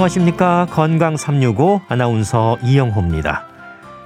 [0.00, 0.66] 안녕하십니까.
[0.70, 3.44] 건강 365 아나운서 이영호입니다.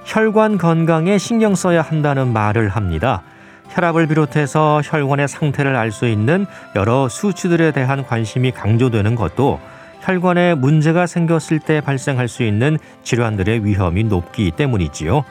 [0.03, 3.23] 혈관 건강에 신경 써야 한다는 말을 합니다.
[3.69, 9.61] 혈압을 비롯해서 혈관의 상태를 알 수 있는 여러 수치들에 대한 관심이 강조되는 것도
[10.01, 15.23] 혈관에 문제가 생겼을 때 발생할 수 있는 질환들의 위험이 높기 때문이지요.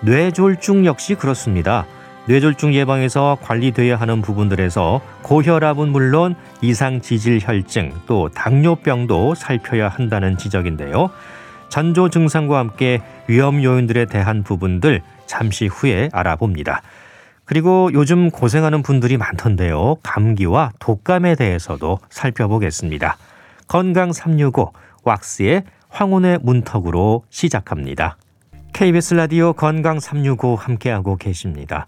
[0.00, 1.84] 뇌졸중 역시 그렇습니다.
[2.28, 11.08] 뇌졸중 예방에서 관리돼야 하는 부분들에서 고혈압은 물론 이상 지질 혈증 또 당뇨병도 살펴야 한다는 지적인데요.
[11.70, 16.82] 전조 증상과 함께 위험 요인들에 대한 부분들 잠시 후에 알아봅니다.
[17.46, 19.96] 그리고 요즘 고생하는 분들이 많던데요.
[20.02, 23.16] 감기와 독감에 대해서도 살펴보겠습니다.
[23.68, 28.18] 건강 365 왁스의 황혼의 문턱으로 시작합니다.
[28.74, 31.86] KBS 라디오 건강 365 함께하고 계십니다.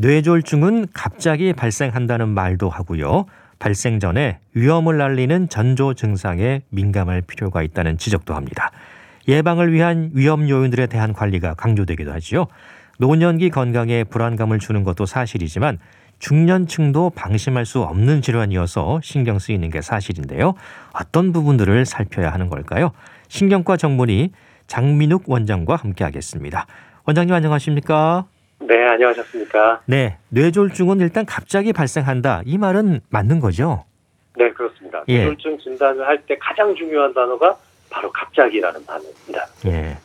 [0.00, 3.26] 뇌졸중은 갑자기 발생한다는 말도 하고요.
[3.58, 8.70] 발생 전에 위험을 알리는 전조 증상에 민감할 필요가 있다는 지적도 합니다.
[9.26, 12.46] 예방을 위한 위험 요인들에 대한 관리가 강조되기도 하지요.
[13.00, 15.78] 노년기 건강에 불안감을 주는 것도 사실이지만
[16.20, 20.54] 중년층도 방심할 수 없는 질환이어서 신경 쓰이는 게 사실인데요.
[20.92, 22.92] 어떤 부분들을 살펴야 하는 걸까요?
[23.26, 24.30] 신경과 전문의
[24.68, 26.66] 장민욱 원장과 함께하겠습니다.
[27.04, 28.26] 원장님 안녕하십니까?
[28.68, 29.80] 네, 안녕하셨습니까?
[29.86, 32.42] 네, 뇌졸중은 일단 갑자기 발생한다.
[32.44, 33.86] 이 말은 맞는 거죠?
[34.36, 35.02] 네, 그렇습니다.
[35.08, 35.20] 예.
[35.24, 37.56] 뇌졸중 진단을 할 때 가장 중요한 단어가
[37.88, 39.46] 바로 갑자기라는 단어입니다.
[39.68, 39.96] 예.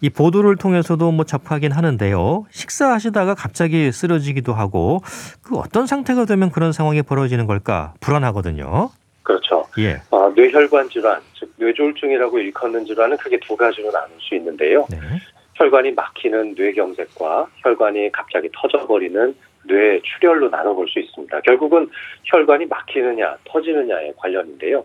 [0.00, 2.46] 이 보도를 통해서도 뭐 접하긴 하는데요.
[2.50, 5.00] 식사하시다가 갑자기 쓰러지기도 하고
[5.42, 8.90] 그 어떤 상태가 되면 그런 상황이 벌어지는 걸까 불안하거든요.
[9.24, 9.66] 그렇죠.
[9.78, 10.00] 예.
[10.10, 14.86] 어, 뇌혈관 질환, 즉 뇌졸중이라고 일컫는 질환은 크게 두 가지로 나눌 수 있는데요.
[14.90, 14.98] 네.
[15.62, 19.34] 혈관이 막히는 뇌경색과 혈관이 갑자기 터져버리는
[19.68, 21.40] 뇌 출혈로 나눠볼 수 있습니다.
[21.42, 21.88] 결국은
[22.24, 24.84] 혈관이 막히느냐 터지느냐의 관련인데요.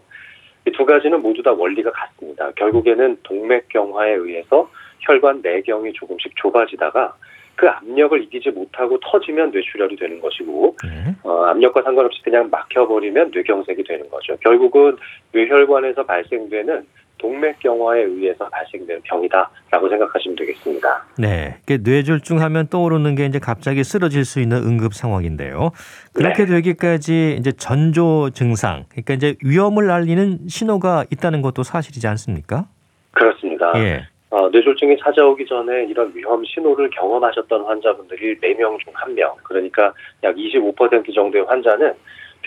[0.67, 2.51] 이 두 가지는 모두 다 원리가 같습니다.
[2.51, 7.15] 결국에는 동맥경화에 의해서 혈관 내경이 조금씩 좁아지다가
[7.55, 11.15] 그 압력을 이기지 못하고 터지면 뇌출혈이 되는 것이고 네.
[11.23, 14.37] 어, 압력과 상관없이 그냥 막혀버리면 뇌경색이 되는 거죠.
[14.43, 14.97] 결국은
[15.31, 16.85] 뇌혈관에서 발생되는
[17.17, 21.05] 동맥경화에 의해서 발생되는 병이다라고 생각하시면 되겠습니다.
[21.17, 21.57] 네.
[21.65, 25.71] 그 뇌졸중 하면 떠오르는 게 이제 갑자기 쓰러질 수 있는 응급 상황인데요.
[26.13, 26.55] 그렇게 네.
[26.55, 32.65] 되기까지 이제 전조 증상, 그러니까 이제 위험을 알리는 신호가 있다는 것도 사실이지 않습니까?
[33.11, 33.73] 그렇습니다.
[33.77, 34.07] 예.
[34.29, 41.13] 어, 뇌졸중이 찾아오기 전에 이런 위험 신호를 경험하셨던 환자분들이 4명 중 1명, 그러니까 약 25%
[41.15, 41.93] 정도의 환자는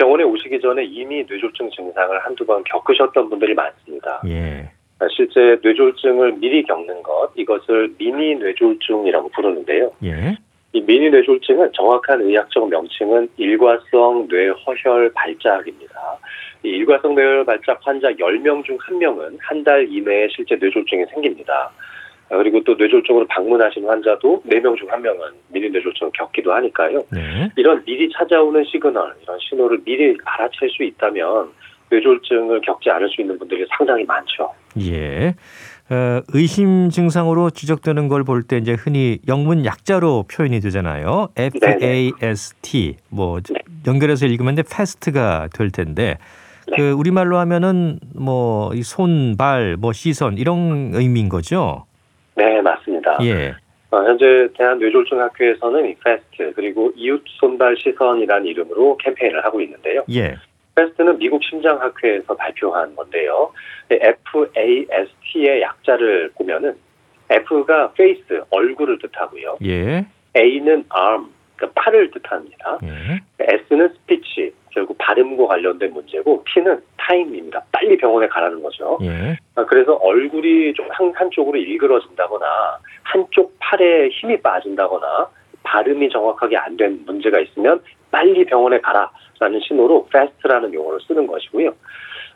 [0.00, 4.22] 병원에 오시기 전에 이미 뇌졸중 증상을 한두 번 겪으셨던 분들이 많습니다.
[4.26, 4.70] 예.
[5.14, 9.92] 실제 뇌졸중을 미리 겪는 것, 이것을 미니 뇌졸중이라고 부르는데요.
[10.04, 10.36] 예.
[10.72, 15.94] 이 미니 뇌졸중은 정확한 의학적 명칭은 일과성 뇌허혈 발작입니다.
[16.64, 21.70] 이 일과성 뇌허혈 발작 환자 10명 중 1명은 한 달 이내에 실제 뇌졸중이 생깁니다.
[22.30, 25.18] 아, 그리고 또 뇌졸중으로 방문하신 환자도 4명 중 1명은
[25.48, 27.02] 미니 뇌졸중을 겪기도 하니까요.
[27.10, 27.50] 네.
[27.56, 31.50] 이런 미리 찾아오는 시그널, 이런 신호를 미리 알아챌 수 있다면
[31.90, 34.52] 뇌졸중을 겪지 않을 수 있는 분들이 상당히 많죠.
[34.80, 35.34] 예.
[35.92, 41.30] 어, 의심 증상으로 지적되는 걸 볼 때 이제 흔히 영문 약자로 표현이 되잖아요.
[41.34, 43.58] FAST 뭐 네.
[43.88, 46.18] 연결해서 읽으면 이제 FAST가 될 텐데
[46.68, 46.76] 네.
[46.76, 51.86] 그 우리말로 하면은 뭐 이 손, 발, 뭐 시선 이런 의미인 거죠.
[52.40, 53.18] 네, 맞습니다.
[53.22, 53.54] 예.
[53.90, 60.04] 어, 현재 대한뇌졸중학회에서는 이 페스트 그리고 이웃 손발 시선이라는 이름으로 캠페인을 하고 있는데요.
[60.10, 60.36] 예.
[60.74, 63.52] FAST는 미국 심장학회에서 발표한 건데요.
[63.90, 66.76] FAST의 약자를 보면은
[67.28, 69.58] F가 face 얼굴을 뜻하고요.
[69.64, 70.06] 예.
[70.34, 72.78] A는 arm 그러니까 팔을 뜻합니다.
[72.84, 73.20] 예.
[73.70, 77.62] S는 speech 결국 발음과 관련된 문제고 T는 time입니다.
[77.70, 78.98] 빨리 병원에 가라는 거죠.
[79.02, 79.36] 예.
[79.54, 82.46] 아, 그래서 얼굴이 좀 한, 한쪽으로 일그러진다거나
[83.02, 85.28] 한쪽 팔에 힘이 빠진다거나
[85.64, 91.74] 발음이 정확하게 안 된 문제가 있으면 빨리 병원에 가라라는 신호로 fast라는 용어를 쓰는 것이고요.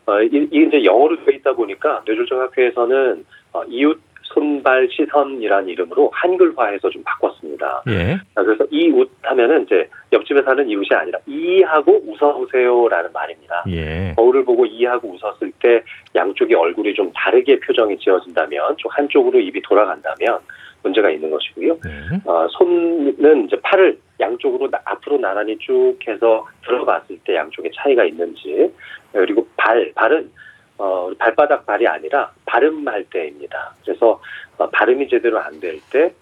[0.06, 3.24] 어, 이, 이 이제 영어로 되어 있다 보니까 뇌졸중학회에서는
[3.54, 7.82] 어, 이웃 손발 시선이라는 이름으로 한글화해서 좀 바꿨습니다.
[7.88, 8.14] 예.
[8.34, 13.64] 아, 그래서 이웃 하면은 이제 옆집에 사는 이웃이 아니라 이하고 웃어보세요라는 말입니다.
[13.68, 14.12] 예.
[14.16, 15.82] 거울을 보고 이하고 웃었을 때
[16.14, 20.38] 양쪽의 얼굴이 좀 다르게 표정이 지어진다면 좀 한쪽으로 입이 돌아간다면
[20.82, 21.78] 문제가 있는 것이고요.
[21.82, 21.90] 네.
[22.26, 28.70] 어, 손은 이제 팔을 양쪽으로 나- 앞으로 나란히 쭉 해서 들어갔을 때 양쪽에 차이가 있는지
[29.12, 30.30] 그리고 발 발은
[30.78, 33.74] 어, 발바닥 발이 아니라 발음할 때입니다.
[33.84, 34.20] 그래서
[34.58, 36.12] 어, 발음이 제대로 안 될 때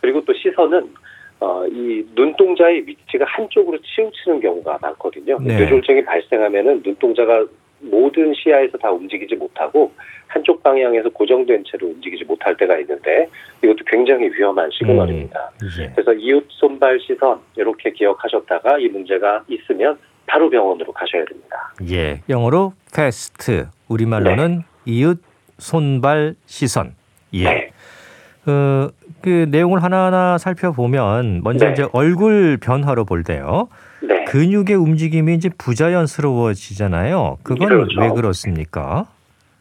[0.00, 0.92] 그리고 또 시선은
[1.40, 5.38] 어, 이 눈동자의 위치가 한쪽으로 치우치는 경우가 많거든요.
[5.40, 5.56] 네.
[5.58, 7.44] 뇌졸중이 발생하면은 눈동자가
[7.80, 9.92] 모든 시야에서 다 움직이지 못하고
[10.28, 13.28] 한쪽 방향에서 고정된 채로 움직이지 못할 때가 있는데
[13.62, 15.50] 이것도 굉장히 위험한 시그널입니다.
[15.80, 15.90] 예.
[15.94, 21.74] 그래서 이웃 손발 시선 이렇게 기억하셨다가 이 문제가 있으면 바로 병원으로 가셔야 됩니다.
[21.90, 22.20] 예.
[22.28, 25.22] 영어로 fast, 우리말로는 이웃
[25.58, 26.94] 손발 시선.
[27.34, 27.44] 예.
[27.44, 27.72] 네.
[28.46, 28.88] 어,
[29.20, 31.72] 그 내용을 하나하나 살펴보면 먼저 네.
[31.72, 33.68] 이제 얼굴 변화로 볼 때요.
[34.02, 34.24] 네.
[34.24, 37.38] 근육의 움직임이 이제 부자연스러워지잖아요.
[37.42, 38.00] 그건 그렇죠.
[38.00, 39.06] 왜 그렇습니까?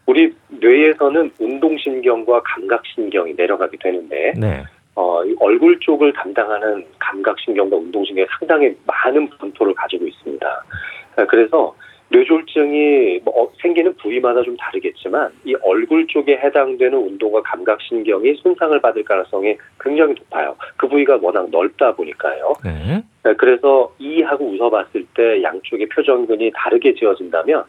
[0.07, 4.63] 우리 뇌에서는 운동신경과 감각신경이 내려가게 되는데 네.
[4.95, 10.63] 어, 이 얼굴 쪽을 담당하는 감각신경과 운동신경이 상당히 많은 분포를 가지고 있습니다.
[11.17, 11.75] 아, 그래서
[12.11, 19.03] 뇌졸중이 뭐 어, 생기는 부위마다 좀 다르겠지만 이 얼굴 쪽에 해당되는 운동과 감각신경이 손상을 받을
[19.03, 20.55] 가능성이 굉장히 높아요.
[20.77, 22.53] 그 부위가 워낙 넓다 보니까요.
[22.65, 23.03] 네.
[23.23, 27.63] 아, 그래서 이 하고 웃어봤을 때 양쪽의 표정근이 다르게 지어진다면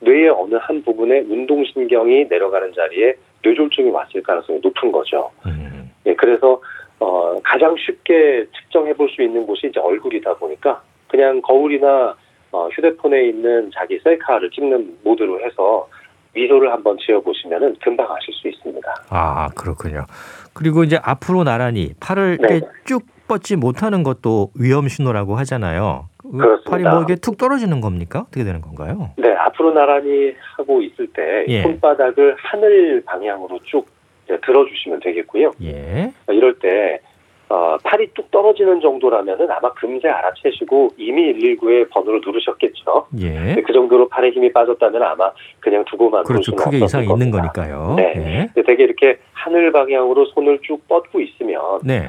[0.00, 3.14] 뇌의 어느 한 부분에 운동신경이 내려가는 자리에
[3.44, 5.30] 뇌졸중이 왔을 가능성이 높은 거죠.
[5.46, 5.90] 음.
[6.06, 6.60] 예, 그래서
[6.98, 12.16] 어, 가장 쉽게 측정해 볼 수 있는 곳이 이제 얼굴이다 보니까 그냥 거울이나
[12.54, 15.88] 어, 휴대폰에 있는 자기 셀카를 찍는 모드로 해서
[16.34, 18.94] 미소를 한번 지어 보시면은 금방 아실 수 있습니다.
[19.10, 20.06] 아, 그렇군요.
[20.52, 22.60] 그리고 이제 앞으로 나란히 팔을 네.
[22.84, 26.08] 쭉 뻗지 못하는 것도 위험 신호라고 하잖아요.
[26.18, 26.70] 그 그렇습니다.
[26.70, 28.20] 팔이 뭐 이게 툭 떨어지는 겁니까?
[28.28, 29.10] 어떻게 되는 건가요?
[29.16, 31.62] 네, 앞으로 나란히 하고 있을 때 예.
[31.62, 33.86] 손바닥을 하늘 방향으로 쭉
[34.26, 35.50] 들어주시면 되겠고요.
[35.62, 36.12] 예.
[36.28, 37.00] 이럴 때
[37.48, 43.06] 어, 팔이 뚝 떨어지는 정도라면은 아마 금세 알아채시고 이미 119에 번호를 누르셨겠죠.
[43.20, 43.62] 예.
[43.66, 45.30] 그 정도로 팔에 힘이 빠졌다면 아마
[45.60, 46.52] 그냥 두고만 볼 그렇죠.
[46.56, 47.52] 크게 없었을 이상이 있는 겁니다.
[47.52, 47.94] 거니까요.
[47.96, 48.50] 네.
[48.56, 48.62] 예.
[48.62, 52.08] 되게 이렇게 하늘 방향으로 손을 쭉 뻗고 있으면 네.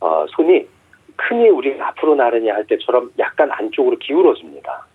[0.00, 0.66] 어, 손이
[1.18, 4.86] 흔히 우리가 앞으로 나르니 할 때처럼 약간 안쪽으로 기울어집니다.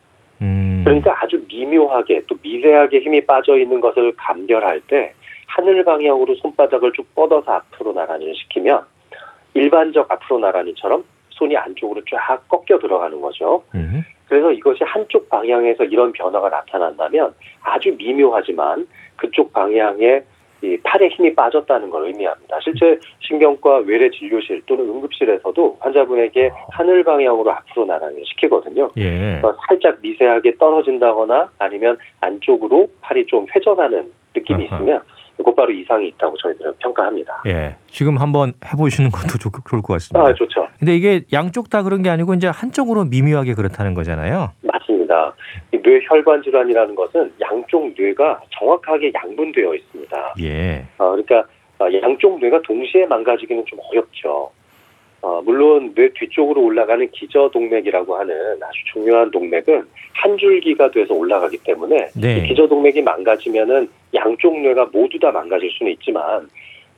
[0.41, 0.81] 음.
[0.83, 5.13] 그러니까 아주 미묘하게 또 미세하게 힘이 빠져 있는 것을 감별할 때
[5.47, 8.83] 하늘 방향으로 손바닥을 쭉 뻗어서 앞으로 나란히를 시키면
[9.57, 13.63] 일반적 앞으로 나란히처럼 손이 안쪽으로 쫙 꺾여 들어가는 거죠.
[13.75, 14.04] 음.
[14.27, 20.21] 그래서 이것이 한쪽 방향에서 이런 변화가 나타난다면 아주 미묘하지만 그쪽 방향에
[20.63, 22.59] 이 팔에 힘이 빠졌다는 걸 의미합니다.
[22.63, 28.89] 실제 신경과 외래 진료실 또는 응급실에서도 환자분에게 하늘 방향으로 앞으로 나란히 시키거든요.
[28.98, 29.39] 예.
[29.68, 34.77] 살짝 미세하게 떨어진다거나 아니면 안쪽으로 팔이 좀 회전하는 느낌이 아하.
[34.77, 35.01] 있으면
[35.44, 37.44] 곧바로 이상이 있다고 저희들은 평가합니다.
[37.48, 37.75] 예.
[37.88, 40.30] 지금 한번 해보시는 것도 좋, 좋을 것 같습니다.
[40.30, 40.68] 아, 좋죠.
[40.80, 44.51] 근데 이게 양쪽 다 그런 게 아니고 이제 한쪽으로 미묘하게 그렇다는 거잖아요.
[44.63, 45.34] 맞습니다.
[45.74, 50.36] 이 뇌혈관 질환이라는 것은 양쪽 뇌가 정확하게 양분되어 있습니다.
[50.42, 50.86] 예.
[50.98, 51.44] 어, 그러니까
[51.80, 54.51] 어, 양쪽 뇌가 동시에 망가지기는 좀 어렵죠.
[55.22, 59.84] 어, 물론 뇌 뒤쪽으로 올라가는 기저동맥이라고 하는 아주 중요한 동맥은
[60.14, 62.38] 한 줄기가 돼서 올라가기 때문에 네.
[62.38, 66.48] 이 기저동맥이 망가지면은 양쪽 뇌가 모두 다 망가질 수는 있지만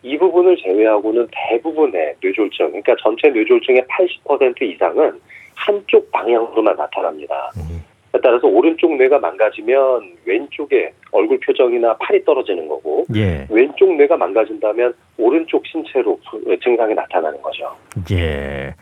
[0.03, 5.19] 이 부분을 제외하고는 대부분의 뇌졸중, 그러니까 전체 뇌졸중의 80% 이상은
[5.55, 7.51] 한쪽 방향으로만 나타납니다.
[7.57, 7.83] 음.
[8.23, 13.45] 따라서 오른쪽 뇌가 망가지면 왼쪽에 얼굴 표정이나 팔이 떨어지는 거고 예.
[13.49, 16.19] 왼쪽 뇌가 망가진다면 오른쪽 신체로
[16.63, 17.75] 증상이 나타나는 거죠.
[18.11, 18.73] 예.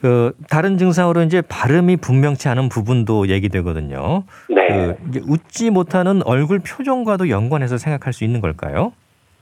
[0.00, 4.22] 그 다른 증상으로 이제 발음이 분명치 않은 부분도 얘기되거든요.
[4.48, 4.68] 네.
[4.68, 8.92] 그 웃지 못하는 얼굴 표정과도 연관해서 생각할 수 있는 걸까요?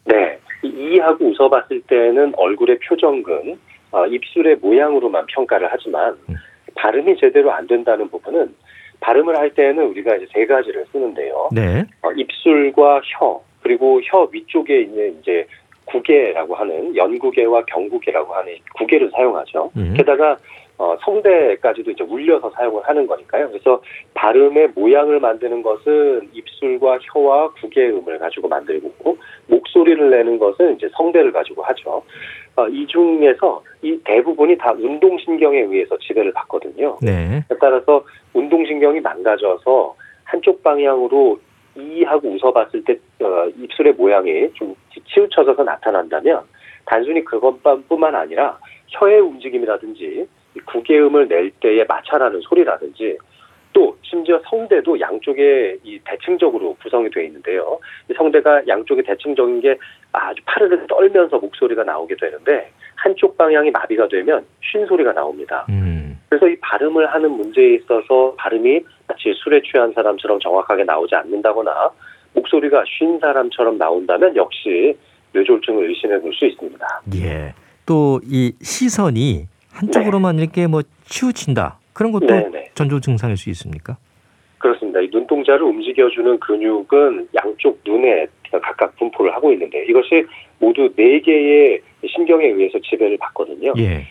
[0.05, 0.39] 네.
[0.63, 3.59] 이 이하고 웃어봤을 때는 얼굴의 표정근,
[3.91, 6.37] 어, 입술의 모양으로만 평가를 하지만 음.
[6.75, 8.55] 발음이 제대로 안 된다는 부분은
[9.01, 11.49] 발음을 할 때는 우리가 이제 세 가지를 쓰는데요.
[11.53, 11.85] 네.
[12.03, 15.47] 어, 입술과 혀 그리고 혀 위쪽에 있는 이제
[15.87, 19.71] 구개라고 하는 연구개와 경구개라고 하는 구개를 사용하죠.
[19.77, 19.95] 음.
[19.97, 20.37] 게다가
[20.79, 23.49] 어, 성대까지도 이제 울려서 사용을 하는 거니까요.
[23.49, 23.81] 그래서
[24.15, 31.63] 발음의 모양을 만드는 것은 입술과 혀와 구개음을 가지고 만들고 목소리를 내는 것은 이제 성대를 가지고
[31.63, 32.03] 하죠.
[32.57, 36.97] 어, 이 중에서 이 대부분이 다 운동신경에 의해서 지배를 받거든요.
[37.03, 37.45] 네.
[37.61, 39.95] 따라서 운동신경이 망가져서
[40.25, 41.39] 한쪽 방향으로
[41.77, 44.75] 이 하고 웃어봤을 때 어, 입술의 모양이 좀
[45.07, 46.43] 치우쳐져서 나타난다면
[46.87, 48.59] 단순히 그것뿐만 아니라
[48.89, 53.27] 혀의 움직임이라든지 이 구개음을 낼 때의 마찰하는 소리라든지 또
[54.27, 57.79] 심지어 성대도 양쪽에 이 대칭적으로 구성이 되어 있는데요.
[58.11, 59.79] 이 성대가 양쪽에 대칭적인 게
[60.13, 65.65] 아주 파르르 떨면서 목소리가 나오게 되는데 한쪽 방향이 마비가 되면 쉰 소리가 나옵니다.
[65.69, 66.19] 음.
[66.29, 71.91] 그래서 이 발음을 하는 문제에 있어서 발음이 마치 술에 취한 사람처럼 정확하게 나오지 않는다거나
[72.35, 74.97] 목소리가 쉰 사람처럼 나온다면 역시
[75.35, 76.85] 뇌졸중을 의심해 볼 수 있습니다.
[77.23, 77.55] 예.
[77.87, 81.79] 또 이 시선이 한쪽으로만 이렇게 뭐 치우친다.
[81.93, 82.71] 그런 것도 네네.
[82.75, 83.97] 전조 증상일 수 있습니까?
[84.67, 85.01] 그렇습니다.
[85.01, 90.25] 이 눈동자를 움직여주는 근육은 양쪽 눈에 각각 분포를 하고 있는데 이것이
[90.59, 93.73] 모두 네 개의 신경에 의해서 지배를 받거든요.
[93.79, 94.07] 예.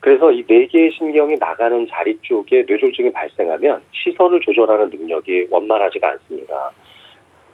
[0.00, 6.72] 그래서 이 네 개의 신경이 나가는 자리 쪽에 뇌졸중이 발생하면 시선을 조절하는 능력이 원만하지가 않습니다.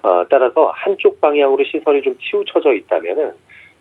[0.03, 3.33] 어, 따라서 한쪽 방향으로 시선이 좀 치우쳐져 있다면은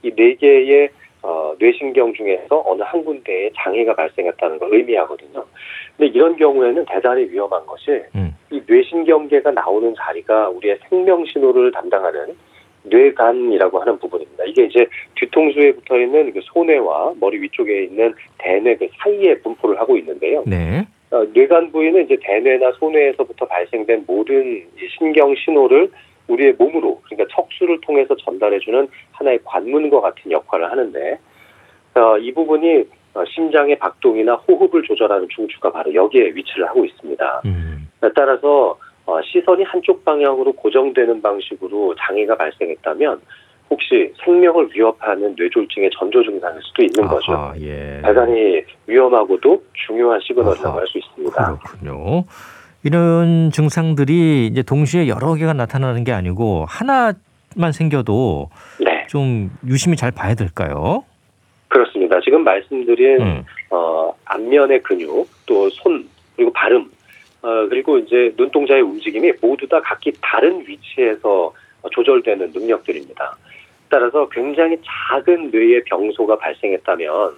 [0.04, 0.90] 이 네 개의
[1.24, 5.44] 어, 뇌신경 중에서 어느 한 군데에 장애가 발생했다는 걸 의미하거든요.
[5.98, 8.36] 근데 이런 경우에는 대단히 위험한 것이 음.
[8.52, 12.36] 이 뇌신경계가 나오는 자리가 우리의 생명 신호를 담당하는
[12.84, 14.46] 뇌간이라고 하는 부분입니다.
[14.46, 19.98] 이게 이제 뒤통수에 붙어 있는 그 소뇌와 머리 위쪽에 있는 대뇌 그 사이에 분포를 하고
[19.98, 20.44] 있는데요.
[20.46, 20.86] 네.
[21.12, 25.90] 어, 뇌간 부위는 이제 대뇌나 소뇌에서부터 발생된 모든 이 신경 신호를
[26.28, 31.20] 우리의 몸으로 그러니까 척수를 통해서 전달해주는 하나의 관문과 같은 역할을 하는데
[31.96, 37.42] 어, 이 부분이 어, 심장의 박동이나 호흡을 조절하는 중추가 바로 여기에 위치를 하고 있습니다.
[37.46, 37.90] 음.
[38.16, 43.22] 따라서 어, 시선이 한쪽 방향으로 고정되는 방식으로 장애가 발생했다면
[43.70, 47.34] 혹시 생명을 위협하는 뇌졸중의 전조 증상일 수도 있는 거죠.
[47.34, 48.02] 아하, 예.
[48.02, 51.58] 대단히 위험하고도 중요한 시그널이라고 할 수 있습니다.
[51.60, 52.24] 그렇군요.
[52.88, 60.12] 이런 증상들이 이제 동시에 여러 개가 나타나는 게 아니고 하나만 생겨도 네, 좀 유심히 잘
[60.12, 61.04] 봐야 될까요?
[61.68, 62.22] 그렇습니다.
[62.22, 63.44] 지금 말씀드린 음.
[63.72, 66.90] 어, 안면의 근육, 또 손, 그리고 발음,
[67.42, 71.52] 어, 그리고 이제 눈동자의 움직임이 모두 다 각기 다른 위치에서
[71.92, 73.36] 조절되는 능력들입니다.
[73.90, 77.34] 따라서 굉장히 작은 뇌의 병소가 발생했다면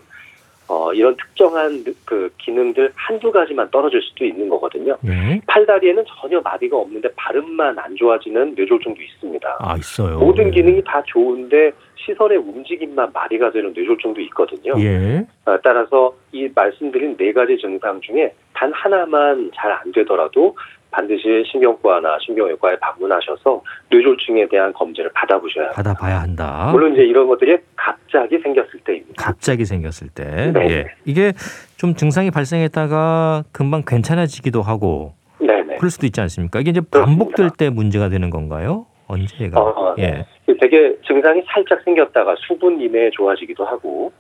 [0.70, 4.96] 어, 이런 특정한 그 기능들 한두 가지만 떨어질 수도 있는 거거든요.
[5.02, 5.42] 네.
[5.48, 9.58] 팔다리에는 전혀 마비가 없는데 발음만 안 좋아지는 뇌졸중도 있습니다.
[9.60, 10.20] 아 있어요.
[10.20, 10.52] 모든 예.
[10.52, 14.74] 기능이 다 좋은데 시선의 움직임만 마비가 되는 뇌졸중도 있거든요.
[14.80, 15.26] 예.
[15.46, 20.56] 어, 따라서 이 말씀드린 네 가지 증상 중에 단 하나만 잘 안 되더라도
[20.92, 25.84] 반드시 신경과나 신경외과에 방문하셔서 뇌졸중에 대한 검진을 받아보셔야 합니다.
[25.84, 26.70] 받아봐야 한다.
[26.72, 29.14] 물론 이제 이런 것들이 갑자기 생겼을 때입니다.
[29.18, 30.52] 갑자기 생겼을 때.
[30.52, 30.70] 네.
[30.70, 30.86] 예.
[31.06, 31.34] 이게
[31.78, 35.78] 좀 증상이 발생했다가 금방 괜찮아지기도 하고 네네.
[35.78, 36.60] 그럴 수도 있지 않습니까?
[36.60, 37.06] 이게 이제 그렇습니다.
[37.06, 38.88] 반복될 때 문제가 되는 건가요?
[39.08, 39.60] 언제가?
[39.60, 40.26] 어, 예.
[40.60, 44.12] 되게 증상이 살짝 생겼다가 수분 이내에 좋아지기도 하고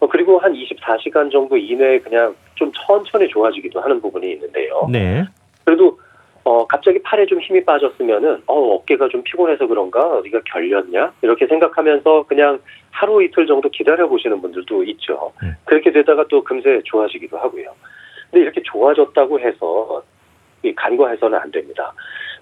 [0.00, 4.88] 어, 그리고 한 24시간 정도 이내에 그냥 좀 천천히 좋아지기도 하는 부분이 있는데요.
[4.90, 5.24] 네.
[6.44, 12.24] 어, 갑자기 팔에 좀 힘이 빠졌으면은 어, 어깨가 좀 피곤해서 그런가 어디가 결렸냐 이렇게 생각하면서
[12.24, 15.32] 그냥 하루 이틀 정도 기다려 보시는 분들도 있죠.
[15.42, 15.54] 음.
[15.64, 17.74] 그렇게 되다가 또 금세 좋아지기도 하고요.
[18.30, 20.02] 근데 이렇게 좋아졌다고 해서
[20.62, 21.92] 이 간과해서는 안 됩니다.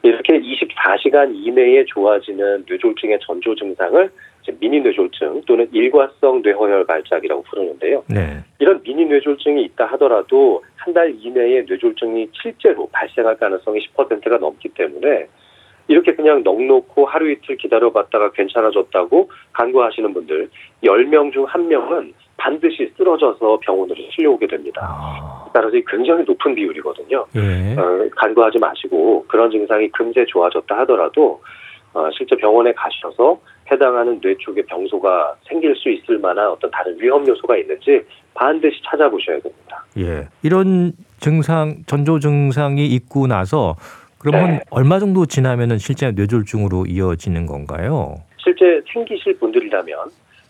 [0.03, 4.11] 이렇게 24시간 이내에 좋아지는 뇌졸중의 전조 증상을
[4.59, 8.05] 미니 뇌졸중 또는 일과성 뇌허혈 발작이라고 부르는데요.
[8.09, 8.43] 네.
[8.59, 15.27] 이런 미니 뇌졸중이 있다 하더라도 한 달 이내에 뇌졸중이 실제로 발생할 가능성이 10%가 넘기 때문에
[15.87, 20.49] 이렇게 그냥 넉놓고 하루 이틀 기다려봤다가 괜찮아졌다고 간과하시는 분들
[20.83, 24.81] 10명 중 1명은 반드시 쓰러져서 병원으로 실려오게 됩니다.
[24.83, 25.51] 아.
[25.53, 27.27] 따라서 이 굉장히 높은 비율이거든요.
[27.37, 27.75] 예.
[27.79, 31.43] 어, 간과하지 마시고 그런 증상이 금세 좋아졌다 하더라도
[31.93, 33.39] 어, 실제 병원에 가셔서
[33.71, 38.03] 해당하는 뇌 쪽에 병소가 생길 수 있을 만한 어떤 다른 위험 요소가 있는지
[38.35, 39.85] 반드시 찾아보셔야 됩니다.
[39.99, 40.29] 예.
[40.43, 43.77] 이런 증상, 전조 증상이 있고 나서
[44.19, 44.61] 그러면 네.
[44.71, 48.17] 얼마 정도 지나면은 실제 뇌졸중으로 이어지는 건가요?
[48.39, 49.97] 실제 생기실 분들이라면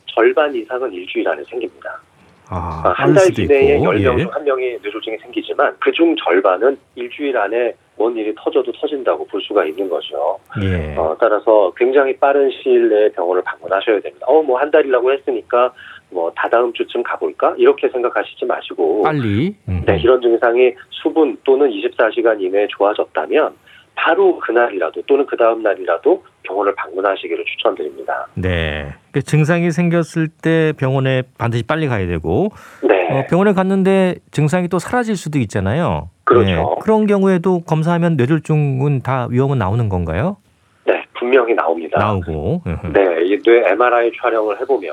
[0.07, 2.01] 절반 이상은 일주일 안에 생깁니다.
[2.49, 3.85] 아, 어, 한달 빠를 수도 이내에 있고.
[3.85, 4.23] 10명 예.
[4.23, 9.89] 중한 명이 뇌졸중이 생기지만 그중 절반은 일주일 안에 뭔 일이 터져도 터진다고 볼 수가 있는
[9.89, 10.39] 거죠.
[10.63, 10.95] 예.
[10.97, 14.25] 어, 따라서 굉장히 빠른 시일 내에 병원을 방문하셔야 됩니다.
[14.29, 15.73] 어, 뭐 한 달이라고 했으니까
[16.11, 17.55] 뭐 다다음 주쯤 가볼까?
[17.59, 19.55] 이렇게 생각하시지 마시고 빨리.
[19.69, 19.83] 음.
[19.87, 23.55] 네, 이런 증상이 수분 또는 24시간 이내에 좋아졌다면
[23.95, 28.27] 바로 그날이라도 또는 그 다음 날이라도 병원을 방문하시기를 추천드립니다.
[28.35, 28.95] 네.
[29.11, 32.51] 그 증상이 생겼을 때 병원에 반드시 빨리 가야 되고
[32.83, 36.11] 네, 어, 병원에 갔는데 증상이 또 사라질 수도 있잖아요.
[36.29, 36.47] 그렇죠.
[36.47, 36.65] 네.
[36.83, 40.37] 그런 경우에도 검사하면 뇌졸중은 다 위험은 나오는 건가요?
[40.85, 41.99] 네, 분명히 나옵니다.
[41.99, 42.63] 나오고.
[42.93, 44.93] 네, 이 뇌 MRI 촬영을 해보면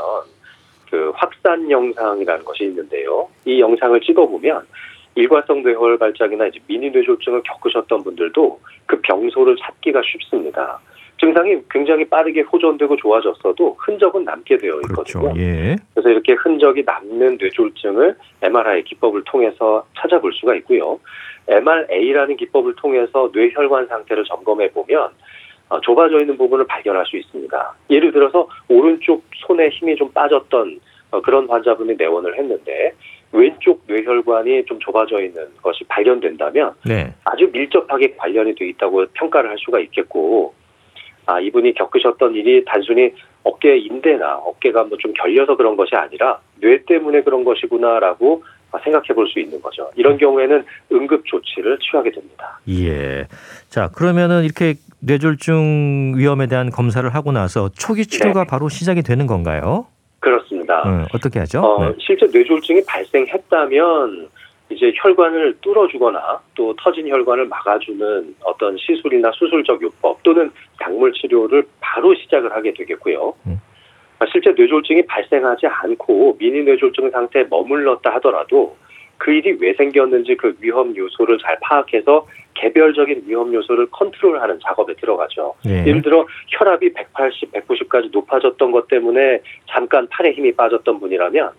[0.90, 3.28] 그 확산 영상이라는 것이 있는데요.
[3.44, 4.66] 이 영상을 찍어보면
[5.16, 10.80] 일과성 뇌혈 발작이나 이제 미니 뇌졸중을 겪으셨던 분들도 그 병소를 찾기가 쉽습니다.
[11.20, 15.20] 증상이 굉장히 빠르게 호전되고 좋아졌어도 흔적은 남게 되어 그렇죠.
[15.20, 15.42] 있거든요.
[15.42, 15.76] 예.
[15.94, 21.00] 그래서 이렇게 흔적이 남는 뇌졸중을 MRI 기법을 통해서 찾아볼 수가 있고요.
[21.48, 25.10] MRA라는 기법을 통해서 뇌혈관 상태를 점검해 보면
[25.70, 27.76] 어, 좁아져 있는 부분을 발견할 수 있습니다.
[27.90, 30.80] 예를 들어서 오른쪽 손에 힘이 좀 빠졌던
[31.12, 32.94] 어, 그런 환자분이 내원을 했는데
[33.32, 37.14] 왼쪽 뇌혈관이 좀 좁아져 있는 것이 발견된다면 네.
[37.24, 40.54] 아주 밀접하게 관련이 돼 있다고 평가를 할 수가 있겠고
[41.26, 43.14] 아 이분이 겪으셨던 일이 단순히
[43.44, 48.44] 어깨 인대나 어깨가 뭐 좀 결려서 그런 것이 아니라 뇌 때문에 그런 것이구나라고
[48.84, 49.90] 생각해 볼 수 있는 거죠.
[49.96, 52.60] 이런 경우에는 응급 조치를 취하게 됩니다.
[52.70, 53.26] 예.
[53.70, 58.48] 자, 그러면은 이렇게 뇌졸중 위험에 대한 검사를 하고 나서 초기 치료가 네.
[58.50, 59.88] 바로 시작이 되는 건가요?
[60.20, 60.82] 그렇습니다.
[60.90, 61.62] 음, 어떻게 하죠?
[61.62, 61.94] 어, 네.
[62.00, 64.28] 실제 뇌졸중이 발생했다면
[64.70, 72.16] 이제 혈관을 뚫어주거나 또 터진 혈관을 막아주는 어떤 시술이나 수술적 요법 또는 약물 치료를 바로
[72.16, 73.34] 시작을 하게 되겠고요.
[73.48, 73.60] 음.
[74.20, 78.76] 아, 실제 뇌졸중이 발생하지 않고 미니 뇌졸중 상태에 머물렀다 하더라도
[79.18, 85.54] 그 일이 왜 생겼는지 그 위험 요소를 잘 파악해서 개별적인 위험 요소를 컨트롤하는 작업에 들어가죠.
[85.68, 85.86] 예.
[85.86, 91.52] 예를 들어 혈압이 180, 190까지 높아졌던 것 때문에 잠깐 팔에 힘이 빠졌던 분이라면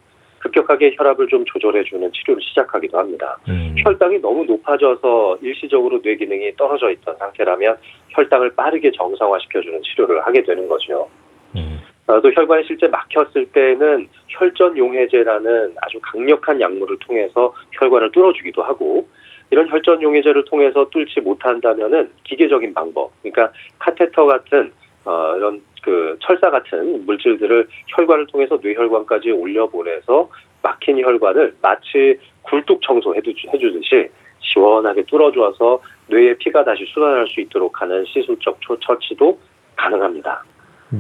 [0.47, 3.37] 급격하게 혈압을 좀 조절해주는 치료를 시작하기도 합니다.
[3.49, 3.75] 음.
[3.79, 7.77] 혈당이 너무 높아져서 일시적으로 뇌 기능이 떨어져 있던 상태라면
[8.11, 11.09] 혈당을 빠르게 정상화시켜주는 치료를 하게 되는 거죠.
[11.57, 11.81] 음.
[12.07, 19.09] 아, 또 혈관이 실제 막혔을 때는 혈전 용해제라는 아주 강력한 약물을 통해서 혈관을 뚫어주기도 하고
[19.51, 24.73] 이런 혈전 용해제를 통해서 뚫지 못한다면은 기계적인 방법, 그러니까 카테터 같은
[25.05, 30.29] 어, 이런 그 철사 같은 물질들을 혈관을 통해서 뇌혈관까지 올려보내서
[30.61, 34.09] 막힌 혈관을 마치 굴뚝 청소해 주듯이
[34.41, 39.39] 시원하게 뚫어주어서 뇌에 피가 다시 순환할 수 있도록 하는 시술적 초- 처치도
[39.77, 40.43] 가능합니다.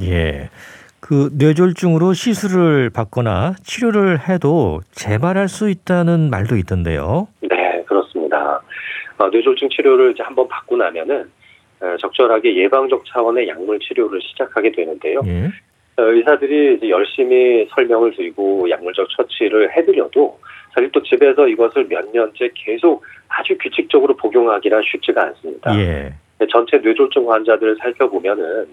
[0.03, 0.51] 예.
[1.01, 7.27] 그 뇌졸중으로 시술을 받거나 치료를 해도 재발할 수 있다는 말도 있던데요.
[7.41, 8.61] 네, 그렇습니다.
[9.19, 11.25] 어, 뇌졸중 치료를 이제 한번 받고 나면은 어,
[12.01, 15.21] 적절하게 예방적 차원의 약물 치료를 시작하게 되는데요.
[15.27, 15.47] 예.
[15.99, 20.39] 어, 의사들이 이제 열심히 설명을 드리고 약물적 처치를 해드려도
[20.75, 25.79] 사실 또 집에서 이것을 몇 년째 계속 아주 규칙적으로 복용하기란 쉽지가 않습니다.
[25.79, 26.13] 예.
[26.53, 28.67] 전체 뇌졸중 환자들을 살펴보면은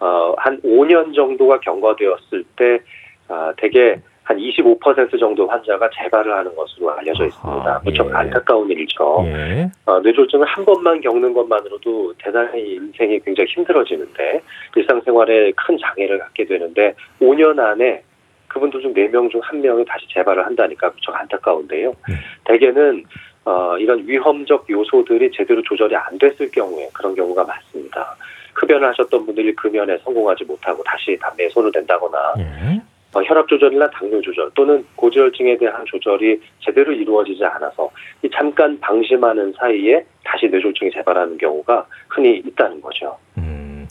[0.00, 2.80] 어, 한 5년 정도가 경과되었을 때
[3.28, 3.96] 아, 대개
[4.30, 7.68] 한 25% 정도 환자가 재발을 하는 것으로 알려져 있습니다.
[7.68, 8.14] 아하, 무척 예.
[8.14, 9.24] 안타까운 일이죠.
[9.26, 9.68] 예.
[9.86, 14.40] 어, 뇌졸중을 한 번만 겪는 것만으로도 대단히 인생이 굉장히 힘들어지는데
[14.76, 18.04] 일상생활에 큰 장애를 갖게 되는데 5년 안에
[18.46, 21.92] 그분들 중 4명 중 1명이 다시 재발을 한다니까 무척 안타까운데요.
[22.08, 22.14] 네.
[22.44, 23.04] 대개는
[23.44, 28.14] 어, 이런 위험적 요소들이 제대로 조절이 안 됐을 경우에 그런 경우가 많습니다.
[28.54, 32.80] 흡연을 하셨던 분들이 금연에 성공하지 못하고 다시 담배에 손을 댄다거나 예.
[33.12, 37.90] 어, 혈압 조절이나 당뇨 조절 또는 고지혈증에 대한 조절이 제대로 이루어지지 않아서
[38.22, 43.16] 이 잠깐 방심하는 사이에 다시 뇌졸중이 재발하는 경우가 흔히 있다는 거죠.
[43.38, 43.88] 음.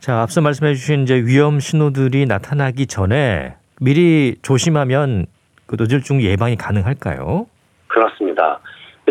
[0.00, 5.26] 자, 앞서 말씀해 주신 이제 위험 신호들이 나타나기 전에 미리 조심하면
[5.66, 7.46] 그 뇌졸중 예방이 가능할까요?
[7.86, 8.60] 그렇습니다.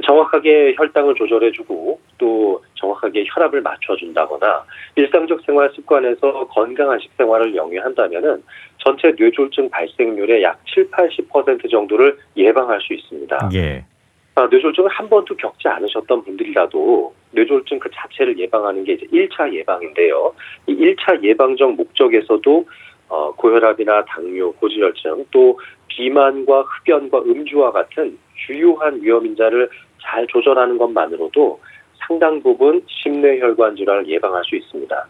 [0.06, 4.65] 정확하게 혈당을 조절해주고 또 정확하게 혈압을 맞춰준다거나
[4.96, 8.44] 일상적 생활 습관에서 건강한 식생활을 영위한다면은
[8.86, 13.50] 전체 뇌졸중 발생률의 약 7, 80% 정도를 예방할 수 있습니다.
[13.56, 13.84] 예.
[14.36, 20.34] 아, 뇌졸중을 한 번도 겪지 않으셨던 분들이라도 뇌졸중 그 자체를 예방하는 게 이제 1차 예방인데요.
[20.67, 22.65] 이 1차 예방적 목적에서도
[23.08, 29.69] 어, 고혈압이나 당뇨, 고지혈증, 또 비만과 흡연과 음주와 같은 주요한 위험인자를
[30.02, 31.60] 잘 조절하는 것만으로도
[32.08, 35.08] 상당 부분 심뇌혈관 질환을 예방할 수 있습니다.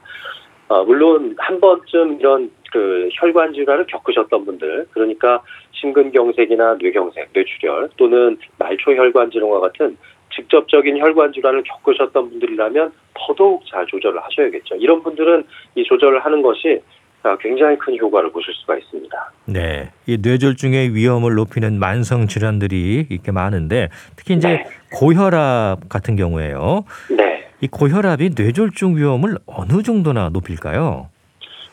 [0.67, 8.38] 어, 물론 한 번쯤 이런 그 혈관 질환을 겪으셨던 분들, 그러니까 심근경색이나 뇌경색, 뇌출혈 또는
[8.58, 9.97] 말초혈관 질환과 같은
[10.34, 14.75] 직접적인 혈관 질환을 겪으셨던 분들이라면 더더욱 잘 조절을 하셔야겠죠.
[14.75, 16.82] 이런 분들은 이 조절을 하는 것이
[17.23, 19.32] 아, 굉장히 큰 효과를 보실 수가 있습니다.
[19.45, 19.89] 네.
[20.06, 24.65] 이 뇌졸중의 위험을 높이는 만성 질환들이 이렇게 많은데 특히 이제 네.
[24.93, 26.86] 고혈압 같은 경우에요.
[27.10, 27.45] 네.
[27.62, 31.10] 이 고혈압이 뇌졸중 위험을 어느 정도나 높일까요?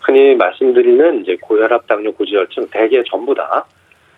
[0.00, 3.64] 흔히 말씀드리는 이제 고혈압, 당뇨, 고지혈증 대개 전부 다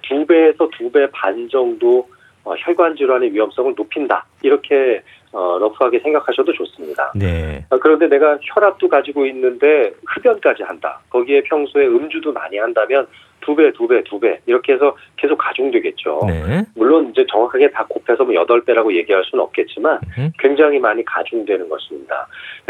[0.06, 2.06] 두 배에서 두 배 반 정도
[2.44, 4.26] 어, 혈관 질환의 위험성을 높인다.
[4.42, 5.02] 이렇게
[5.34, 7.12] 어, 러프하게 생각하셔도 좋습니다.
[7.16, 7.66] 네.
[7.70, 11.00] 아, 그런데 내가 혈압도 가지고 있는데 흡연까지 한다.
[11.10, 13.06] 거기에 평소에 음주도 많이 한다면
[13.40, 16.20] 두 배, 두 배, 두 배 이렇게 해서 계속 가중되겠죠.
[16.28, 16.62] 네.
[16.76, 20.32] 물론 이제 정확하게 다 곱해서 뭐 여덟 배라고 얘기할 수는 없겠지만 음.
[20.38, 22.26] 굉장히 많이 가중되는 것입니다.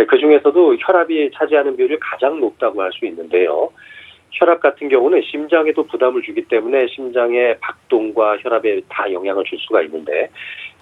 [0.08, 3.70] 그 중에서도 혈압이 차지하는 비율이 가장 높다고 할 수 있는데요.
[4.34, 10.28] 혈압 같은 경우는 심장에도 부담을 주기 때문에 심장의 박동과 혈압에 다 영향을 줄 수가 있는데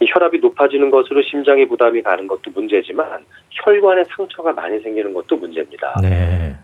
[0.00, 5.94] 이 혈압이 높아지는 것으로 심장에 부담이 가는 것도 문제지만 혈관에 상처가 많이 생기는 것도 문제입니다.
[6.02, 6.54] 네.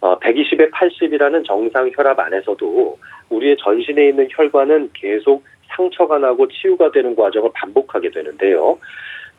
[0.00, 2.98] 어, 어, 120에 80이라는 정상 혈압 안에서도
[3.30, 5.42] 우리의 전신에 있는 혈관은 계속
[5.74, 8.78] 상처가 나고 치유가 되는 과정을 반복하게 되는데요.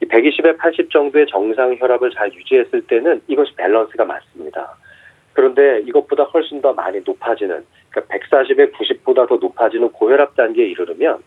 [0.02, 4.76] 이 120에 80 정도의 정상 혈압을 잘 유지했을 때는 이것이 밸런스가 맞습니다.
[5.38, 11.19] 그런데 이것보다 훨씬 더 많이 높아지는, 그러니까 140에 90보다 더 높아지는 고혈압 단계에 이르르면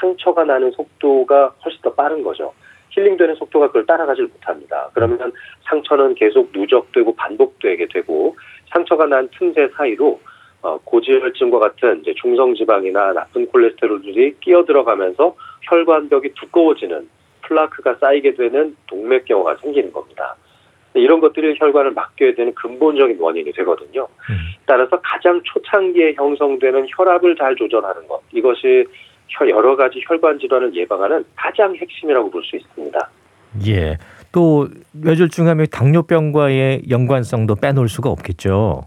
[0.00, 2.54] 상처가 나는 속도가 훨씬 더 빠른 거죠.
[2.88, 4.88] 힐링되는 속도가 그걸 따라가질 못합니다.
[4.94, 5.30] 그러면
[5.68, 8.34] 상처는 계속 누적되고 반복되게 되고
[8.72, 10.18] 상처가 난 틈새 사이로
[10.62, 15.36] 어, 고지혈증과 같은 이제 중성지방이나 나쁜 콜레스테롤들이 끼어 들어가면서
[15.68, 17.10] 혈관벽이 두꺼워지는
[17.42, 20.34] 플라크가 쌓이게 되는 동맥경화가 생기는 겁니다.
[20.94, 24.08] 이런 것들이 혈관을 막게 되는 근본적인 원인이 되거든요.
[24.30, 24.36] 음.
[24.66, 28.84] 따라서 가장 초창기에 형성되는 혈압을 잘 조절하는 것 이것이
[29.28, 33.08] 혈- 여러 가지 혈관 질환을 예방하는 가장 핵심이라고 볼 수 있습니다.
[33.68, 33.96] 예.
[34.32, 38.82] 또 뇌졸중하면 당뇨병과의 연관성도 빼놓을 수가 없겠죠.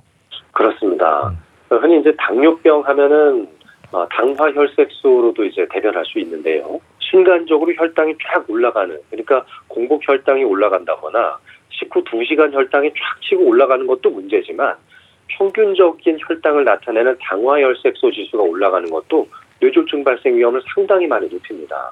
[0.52, 1.34] 그렇습니다.
[1.70, 3.48] 흔히 이제 당뇨병 하면은
[3.92, 6.80] 어, 당화혈색소로도 이제 대변할 수 있는데요.
[7.00, 11.38] 순간적으로 혈당이 쫙 올라가는 그러니까 공복 혈당이 올라간다거나
[11.74, 14.76] 식후 2시간 혈당이 쫙 치고 올라가는 것도 문제지만
[15.28, 19.28] 평균적인 혈당을 나타내는 당화혈색소 지수가 올라가는 것도
[19.60, 21.92] 뇌졸중 발생 위험을 상당히 많이 높입니다.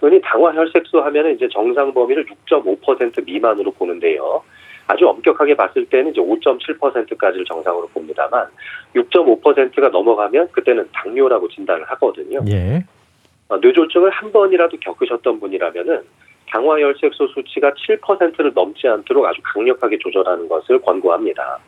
[0.00, 4.42] 흔히 당화혈색소 하면은 이제 정상 범위를 6.5% 미만으로 보는데요.
[4.86, 8.46] 아주 엄격하게 봤을 때는 이제 5.7%까지를 정상으로 봅니다만
[8.94, 12.40] 6.5%가 넘어가면 그때는 당뇨라고 진단을 하거든요.
[12.48, 12.84] 예.
[13.48, 16.02] 어, 뇌졸중을 한 번이라도 겪으셨던 분이라면은
[16.50, 21.58] 당화혈색소 수치가 7%를 넘지 않도록 아주 강력하게 조절하는 것을 권고합니다.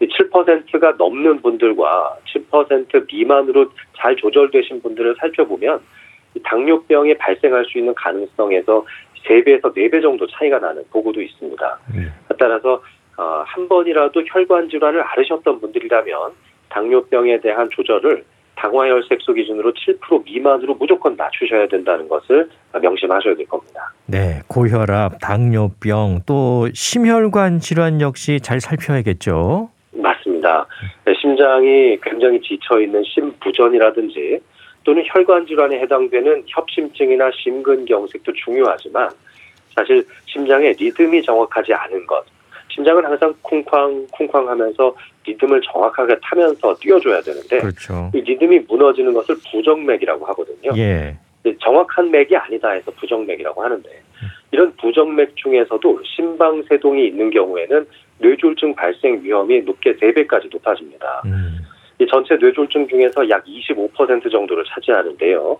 [0.00, 2.16] 이 7%가 넘는 분들과
[2.50, 5.80] 7% 미만으로 잘 조절되신 분들을 살펴보면
[6.34, 8.84] 이 당뇨병이 발생할 수 있는 가능성에서
[9.26, 11.78] 3배에서 4배 정도 차이가 나는 보고도 있습니다.
[11.94, 12.12] 음.
[12.38, 12.82] 따라서
[13.16, 16.32] 어, 한 번이라도 혈관 질환을 앓으셨던 분들이라면
[16.70, 18.24] 당뇨병에 대한 조절을
[18.60, 22.48] 당화혈색소 기준으로 7% 미만으로 무조건 낮추셔야 된다는 것을
[22.80, 23.92] 명심하셔야 될 겁니다.
[24.06, 24.40] 네.
[24.48, 29.70] 고혈압, 당뇨병, 또 심혈관 질환 역시 잘 살펴야겠죠.
[29.92, 30.66] 맞습니다.
[31.06, 34.40] 네, 심장이 굉장히 지쳐 있는 심부전이라든지
[34.84, 39.08] 또는 혈관 질환에 해당되는 협심증이나 심근경색도 중요하지만
[39.74, 42.24] 사실 심장의 리듬이 정확하지 않은 것.
[42.70, 44.94] 심장은 항상 쿵쾅 쿵쾅 하면서
[45.26, 48.10] 리듬을 정확하게 타면서 뛰어줘야 되는데 그렇죠.
[48.14, 50.70] 이 리듬이 무너지는 것을 부정맥이라고 하거든요.
[50.76, 51.16] 예.
[51.60, 53.88] 정확한 맥이 아니다 해서 부정맥이라고 하는데
[54.52, 57.86] 이런 부정맥 중에서도 심방세동이 있는 경우에는
[58.18, 61.22] 뇌졸중 발생 위험이 높게 3배까지 높아집니다.
[61.24, 61.58] 음.
[61.98, 65.58] 이 전체 뇌졸중 중에서 약 25% 정도를 차지하는데요.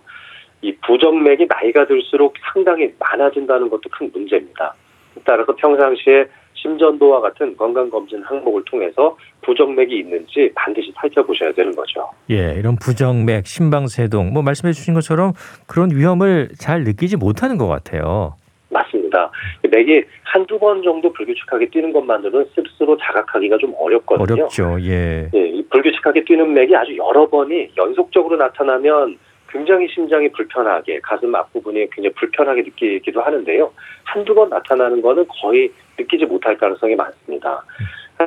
[0.63, 4.75] 이 부정맥이 나이가 들수록 상당히 많아진다는 것도 큰 문제입니다.
[5.23, 6.27] 따라서 평상시에
[6.61, 12.07] 심전도와 같은 건강검진 항목을 통해서 부정맥이 있는지 반드시 살펴보셔야 되는 거죠.
[12.29, 15.33] 예, 이런 부정맥, 심방세동, 뭐 말씀해 주신 것처럼
[15.67, 18.35] 그런 위험을 잘 느끼지 못하는 것 같아요.
[18.69, 19.29] 맞습니다.
[19.69, 24.33] 맥이 한두 번 정도 불규칙하게 뛰는 것만으로는 스스로 자각하기가 좀 어렵거든요.
[24.33, 24.77] 어렵죠.
[24.81, 25.29] 예.
[25.33, 29.17] 예, 이 불규칙하게 뛰는 맥이 아주 여러 번이 연속적으로 나타나면
[29.51, 33.71] 굉장히 심장이 불편하게 가슴 앞부분이 굉장히 불편하게 느끼기도 하는데요.
[34.03, 37.63] 한두 번 나타나는 거는 거의 느끼지 못할 가능성이 많습니다.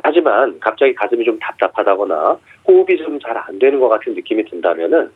[0.03, 5.09] 하지만 갑자기 가슴이 좀 답답하다거나 호흡이 좀 잘 안 되는 것 같은 느낌이 든다면은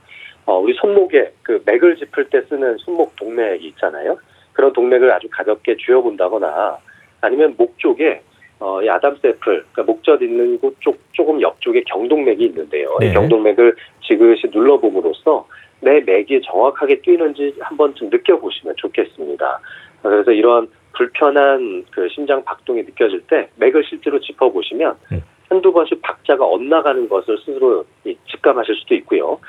[0.45, 4.17] 어, 우리 손목에 그 맥을 짚을 때 쓰는 손목 동맥이 있잖아요.
[4.53, 6.77] 그런 동맥을 아주 가볍게 쥐어본다거나
[7.21, 8.21] 아니면 목 쪽에
[8.61, 9.39] 어, 이 아담세플,
[9.71, 12.97] 그러니까 목젖 있는 곳 쪽, 조금 옆쪽에 경동맥이 있는데요.
[12.99, 13.07] 네.
[13.09, 15.47] 이 경동맥을 지그시 눌러봄으로써
[15.81, 19.59] 내 맥이 정확하게 뛰는지 한 번쯤 느껴보시면 좋겠습니다.
[20.01, 25.23] 그래서 이런 불편한 그 심장 박동이 느껴질 때 맥을 실제로 짚어보시면 네.
[25.49, 29.39] 한두 번씩 박자가 엇나가는 것을 스스로 이 직감하실 수도 있고요.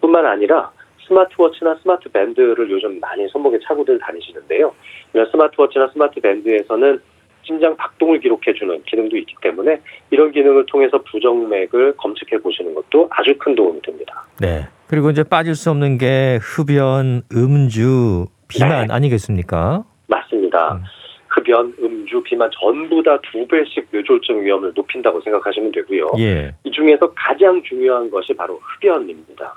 [0.00, 0.70] 뿐만 아니라
[1.06, 4.74] 스마트워치나 스마트 밴드를 요즘 많이 손목에 차고들 다니시는데요.
[5.14, 7.00] 이런 스마트워치나 스마트 밴드에서는
[7.42, 13.54] 심장 박동을 기록해주는 기능도 있기 때문에 이런 기능을 통해서 부정맥을 검측해 보시는 것도 아주 큰
[13.54, 14.26] 도움이 됩니다.
[14.40, 14.66] 네.
[14.88, 18.94] 그리고 이제 빠질 수 없는 게 흡연, 음주, 비만 네.
[18.94, 19.84] 아니겠습니까?
[20.06, 20.74] 맞습니다.
[20.74, 20.82] 음.
[21.28, 26.12] 흡연, 음주, 비만 전부 다 두 배씩 뇌졸중 위험을 높인다고 생각하시면 되고요.
[26.18, 26.54] 예.
[26.64, 29.54] 이 중에서 가장 중요한 것이 바로 흡연입니다.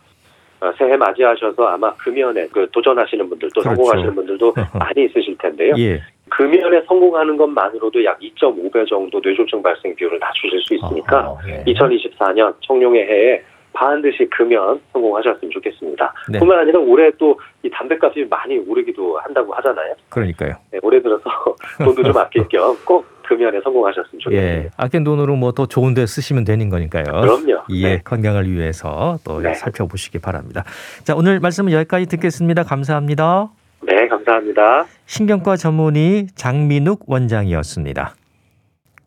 [0.61, 3.69] 어, 새해 맞이하셔서 아마 금연에 그 도전하시는 분들도 그렇죠.
[3.75, 5.73] 성공하시는 분들도 많이 있으실 텐데요.
[5.77, 6.01] 예.
[6.29, 11.63] 금연에 성공하는 것만으로도 약 2.5배 정도 뇌졸중 발생 비율을 낮추실 수 있으니까 어허, 예.
[11.65, 13.41] 2024년 청룡의 해에
[13.83, 16.13] 반드시 금연 성공하셨으면 좋겠습니다.
[16.29, 16.39] 네.
[16.39, 19.93] 뿐만 아니라 올해 또 이 담배값이 많이 오르기도 한다고 하잖아요.
[20.07, 20.53] 그러니까요.
[20.71, 21.23] 네, 올해 들어서
[21.83, 24.63] 돈도 좀 아낄 겸 꼭 금연에 성공하셨으면 좋겠습니다.
[24.65, 27.03] 예, 아낀 돈으로 뭐 더 좋은 데 쓰시면 되는 거니까요.
[27.03, 27.63] 그럼요.
[27.71, 28.01] 예, 네.
[28.03, 29.53] 건강을 위해서 또 네.
[29.55, 30.63] 살펴보시기 바랍니다.
[31.03, 32.63] 자, 오늘 말씀은 여기까지 듣겠습니다.
[32.63, 33.49] 감사합니다.
[33.81, 34.85] 네, 감사합니다.
[35.05, 38.15] 신경과 전문의 장민욱 원장이었습니다.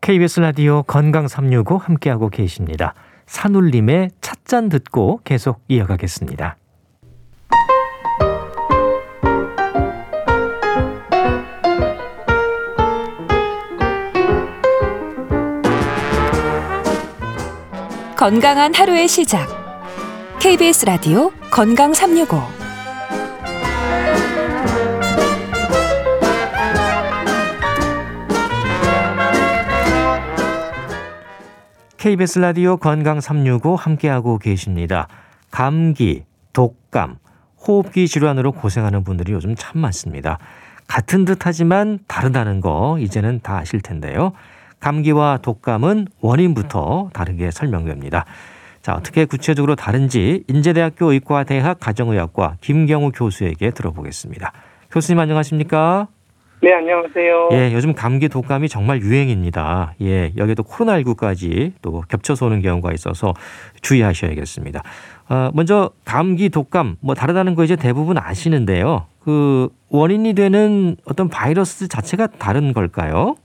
[0.01, 2.93] KBS 라디오 건강 365 함께하고 계십니다.
[3.25, 6.57] 산울림의 찻잔 듣고 계속 이어가겠습니다.
[18.15, 19.49] 건강한 하루의 시작.
[20.39, 22.62] KBS 라디오 건강 365.
[32.03, 35.07] KBS 라디오 건강 365 함께하고 계십니다.
[35.51, 37.15] 감기, 독감,
[37.65, 40.37] 호흡기 질환으로 고생하는 분들이 요즘 참 많습니다.
[40.85, 44.33] 같은 듯 하지만 다르다는 거 이제는 다 아실 텐데요.
[44.81, 48.25] 감기와 독감은 원인부터 다르게 설명됩니다.
[48.81, 54.51] 자, 어떻게 구체적으로 다른지 인제대학교 의과대학 가정의학과 김경우 교수에게 들어보겠습니다.
[54.91, 56.09] 교수님 안녕하십니까?
[56.63, 57.49] 네, 안녕하세요.
[57.51, 59.95] 예, 요즘 감기 독감이 정말 유행입니다.
[60.01, 63.33] 예, 여기도 코로나19까지 또 겹쳐서 오는 경우가 있어서
[63.81, 64.81] 주의하셔야겠습니다.
[65.29, 69.07] 어, 먼저 감기 독감 뭐 다르다는 거 이제 대부분 아시는데요.
[69.25, 73.35] 그 원인이 되는 어떤 바이러스 자체가 다른 걸까요?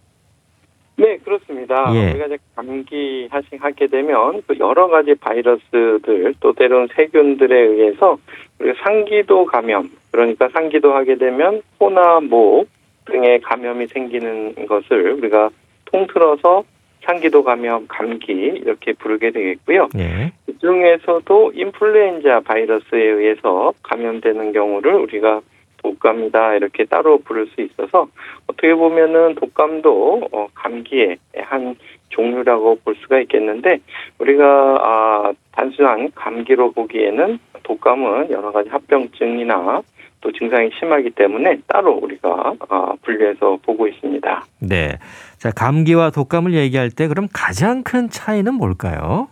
[0.94, 1.92] 네, 그렇습니다.
[1.96, 2.10] 예.
[2.12, 8.16] 우리가 이제 감기 하시 하게 되면 그 여러 가지 바이러스들 또 때로는 세균들에 의해서
[8.60, 12.68] 우리가 상기도 감염 그러니까 상기도 하게 되면 코나 목
[13.10, 15.50] 등의 감염이 생기는 것을 우리가
[15.86, 16.64] 통틀어서
[17.04, 19.88] 상기도 감염, 감기 이렇게 부르게 되겠고요.
[19.98, 20.32] 예.
[20.46, 25.40] 그 중에서도 인플루엔자 바이러스에 의해서 감염되는 경우를 우리가
[25.78, 28.08] 독감이다 이렇게 따로 부를 수 있어서
[28.46, 31.76] 어떻게 보면은 독감도 어, 감기의 한
[32.10, 33.78] 종류라고 볼 수가 있겠는데
[34.18, 34.44] 우리가
[34.80, 39.82] 아, 단순한 감기로 보기에는 독감은 여러 가지 합병증이나
[40.20, 44.44] 또 증상이 심하기 때문에 따로 우리가 아, 분류해서 보고 있습니다.
[44.60, 44.98] 네.
[45.38, 49.28] 자, 감기와 독감을 얘기할 때 그럼 가장 큰 차이는 뭘까요?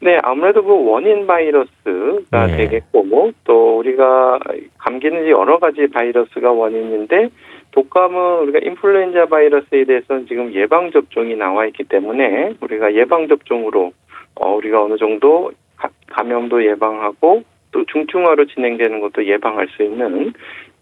[0.00, 2.56] 네, 아무래도 그 원인 바이러스가 네.
[2.56, 4.38] 되겠고, 또 우리가
[4.78, 7.30] 감기는 여러 가지 바이러스가 원인인데,
[7.72, 13.92] 독감은 우리가 인플루엔자 바이러스에 대해서는 지금 예방 접종이 나와 있기 때문에 우리가 예방 접종으로
[14.36, 20.32] 어, 우리가 어느 정도 가- 감염도 예방하고 또 중증화로 진행되는 것도 예방할 수 있는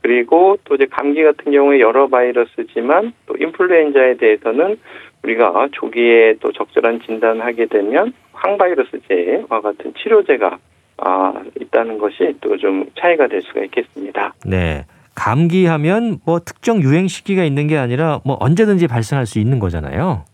[0.02, 4.78] 그리고 또 이제 감기 같은 경우에 여러 바이러스지만 또 인플루엔자에 대해서는
[5.24, 10.58] 우리가 조기에 또 적절한 진단하게 되면 항바이러스제와 같은 치료제가
[10.98, 14.34] 아, 있다는 것이 또 좀 차이가 될 수가 있겠습니다.
[14.46, 14.84] 네.
[15.14, 20.24] 감기하면 뭐 특정 유행 시기가 있는 게 아니라 뭐 언제든지 발생할 수 있는 거잖아요.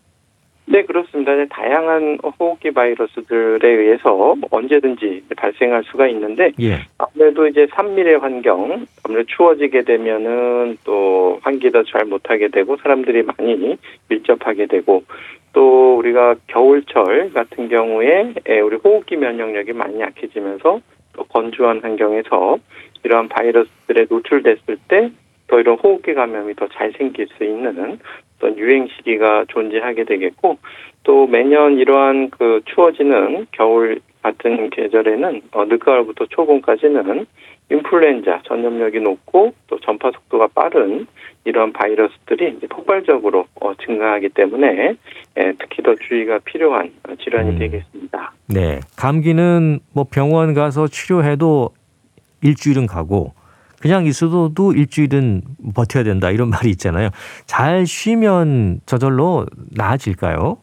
[0.72, 1.32] 네, 그렇습니다.
[1.50, 6.78] 다양한 호흡기 바이러스들에 의해서 언제든지 발생할 수가 있는데 예.
[6.96, 13.76] 아무래도 이제 산밀의 환경, 아무래도 추워지게 되면은 또 환기도 잘 못하게 되고 사람들이 많이
[14.08, 15.04] 밀접하게 되고
[15.52, 20.80] 또 우리가 겨울철 같은 경우에 에, 우리 호흡기 면역력이 많이 약해지면서
[21.12, 22.56] 또 건조한 환경에서
[23.04, 25.10] 이러한 바이러스들에 노출됐을 때
[25.52, 27.98] 더 이런 호흡기 감염이 더 잘 생길 수 있는
[28.42, 30.58] 어떤 유행 시기가 존재하게 되겠고
[31.04, 37.26] 또 매년 이러한 그 추워지는 겨울 같은 계절에는 어, 늦가을부터 초봄까지는
[37.70, 41.06] 인플루엔자 전염력이 높고 또 전파 속도가 빠른
[41.44, 44.94] 이런 바이러스들이 폭발적으로 어, 증가하기 때문에
[45.38, 47.58] 예, 특히 더 주의가 필요한 어, 질환이 음.
[47.58, 48.32] 되겠습니다.
[48.48, 48.80] 네.
[48.96, 51.70] 감기는 뭐 병원 가서 치료해도
[52.42, 53.32] 일주일은 가고
[53.82, 55.42] 그냥 있어도 일주일은
[55.74, 57.08] 버텨야 된다 이런 말이 있잖아요.
[57.46, 60.58] 잘 쉬면 저절로 나아질까요?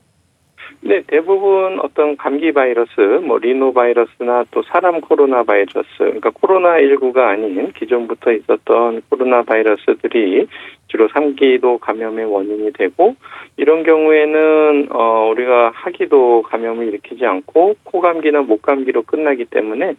[0.81, 7.17] 네, 대부분 어떤 감기 바이러스, 뭐 리노 바이러스나 또 사람 코로나 바이러스, 그러니까 코로나 19가
[7.17, 10.47] 아닌 기존부터 있었던 코로나 바이러스들이
[10.89, 13.15] 주로 상기도 감염의 원인이 되고
[13.57, 19.95] 이런 경우에는 어 우리가 하기도 감염을 일으키지 않고 코감기나 목감기로 끝나기 때문에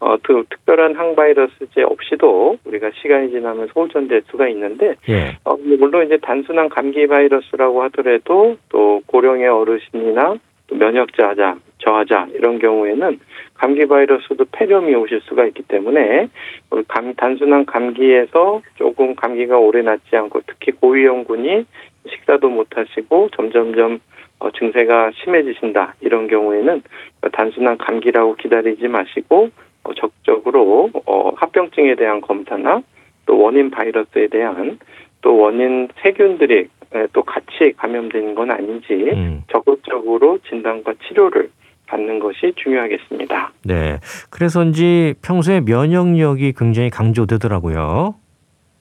[0.00, 5.36] 어그 특별한 항바이러스제 없이도 우리가 시간이 지나면 소전될 수가 있는데 예.
[5.44, 12.28] 어, 근데 물론 이제 단순한 감기 바이러스라고 하더라도 또 고령의 어르신이나 또 면역 저하자, 저하자
[12.34, 13.18] 이런 경우에는
[13.54, 16.28] 감기 바이러스도 폐렴이 오실 수가 있기 때문에
[16.70, 21.64] 우리 감, 단순한 감기에서 조금 감기가 오래 낫지 않고 특히 고위험군이
[22.08, 24.00] 식사도 못 하시고 점점점
[24.40, 26.82] 어, 증세가 심해지신다 이런 경우에는
[27.32, 29.50] 단순한 감기라고 기다리지 마시고
[29.84, 32.82] 어, 적극적으로 어, 합병증에 대한 검사나
[33.26, 34.78] 또 원인 바이러스에 대한
[35.22, 39.42] 또 원인 세균들이 예, 또 같이 감염된 건 아닌지 음.
[39.50, 41.50] 적극적으로 진단과 치료를
[41.86, 43.52] 받는 것이 중요하겠습니다.
[43.64, 43.98] 네.
[44.30, 48.14] 그래서인지 평소에 면역력이 굉장히 강조되더라고요.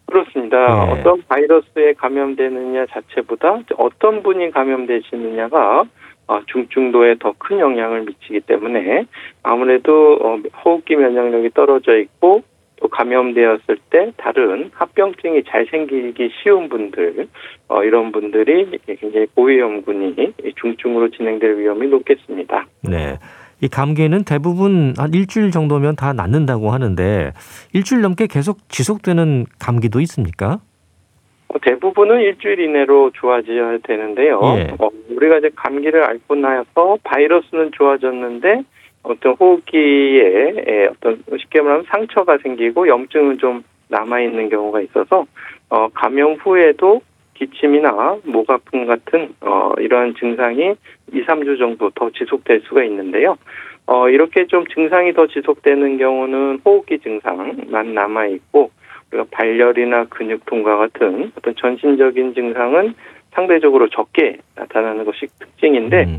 [0.05, 0.85] 그렇습니다.
[0.85, 0.91] 네.
[0.91, 5.83] 어떤 바이러스에 감염되느냐 자체보다 어떤 분이 감염되시느냐가
[6.27, 9.05] 어, 중증도에 더 큰 영향을 미치기 때문에
[9.43, 12.43] 아무래도 어, 호흡기 면역력이 떨어져 있고
[12.83, 17.27] 또 감염되었을 때 다른 합병증이 잘 생기기 쉬운 분들
[17.69, 22.67] 어, 이런 분들이 굉장히 고위험군이 중증으로 진행될 위험이 높겠습니다.
[22.81, 23.17] 네.
[23.61, 27.31] 이 감기는 대부분 한 일주일 정도면 다 낫는다고 하는데
[27.71, 30.59] 일주일 넘게 계속 지속되는 감기도 있습니까?
[31.47, 34.41] 어, 대부분은 일주일 이내로 좋아져야 되는데요.
[34.57, 34.75] 예.
[34.77, 38.63] 어, 우리가 이제 감기를 앓고 나서 바이러스는 좋아졌는데
[39.03, 45.25] 어떤 호흡기에 에, 어떤 쉽게 말하면 상처가 생기고 염증은 좀 남아 있는 경우가 있어서
[45.69, 47.01] 어, 감염 후에도
[47.33, 50.75] 기침이나 목 아픔 같은 어, 이러한 증상이
[51.11, 53.37] 2, 3주 정도 더 지속될 수가 있는데요.
[53.85, 58.71] 어, 이렇게 좀 증상이 더 지속되는 경우는 호흡기 증상만 남아 있고
[59.11, 62.95] 우리가 발열이나 근육통과 같은 어떤 전신적인 증상은
[63.33, 66.17] 상대적으로 적게 나타나는 것이 특징인데 음.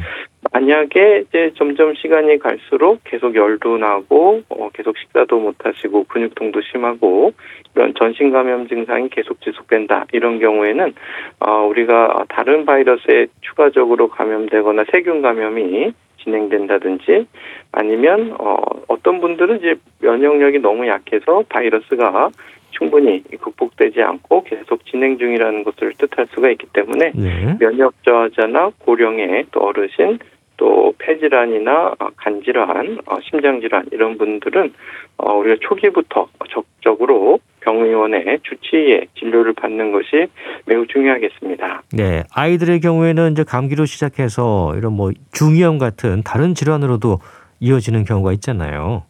[0.53, 7.33] 만약에 이제 점점 시간이 갈수록 계속 열도 나고 어, 계속 식사도 못 하시고 근육통도 심하고
[7.75, 10.95] 이런 전신 감염 증상이 계속 지속된다 이런 경우에는
[11.41, 17.27] 어, 우리가 다른 바이러스에 추가적으로 감염되거나 세균 감염이 진행된다든지
[17.73, 18.57] 아니면 어,
[18.89, 22.31] 어떤 분들은 이제 면역력이 너무 약해서 바이러스가
[22.77, 27.57] 충분히 극복되지 않고 계속 진행 중이라는 것을 뜻할 수가 있기 때문에 네.
[27.59, 30.19] 면역 저하자나 고령의 또 어르신
[30.57, 34.73] 또 폐질환이나 어, 간질환, 어, 심장질환 이런 분들은
[35.17, 40.29] 어, 우리가 초기부터 적극적으로 병의원의 주치의의 진료를 받는 것이
[40.67, 41.83] 매우 중요하겠습니다.
[41.93, 42.23] 네.
[42.33, 47.19] 아이들의 경우에는 이제 감기로 시작해서 이런 뭐 중이염 같은 다른 질환으로도
[47.61, 49.05] 이어지는 경우가 있잖아요.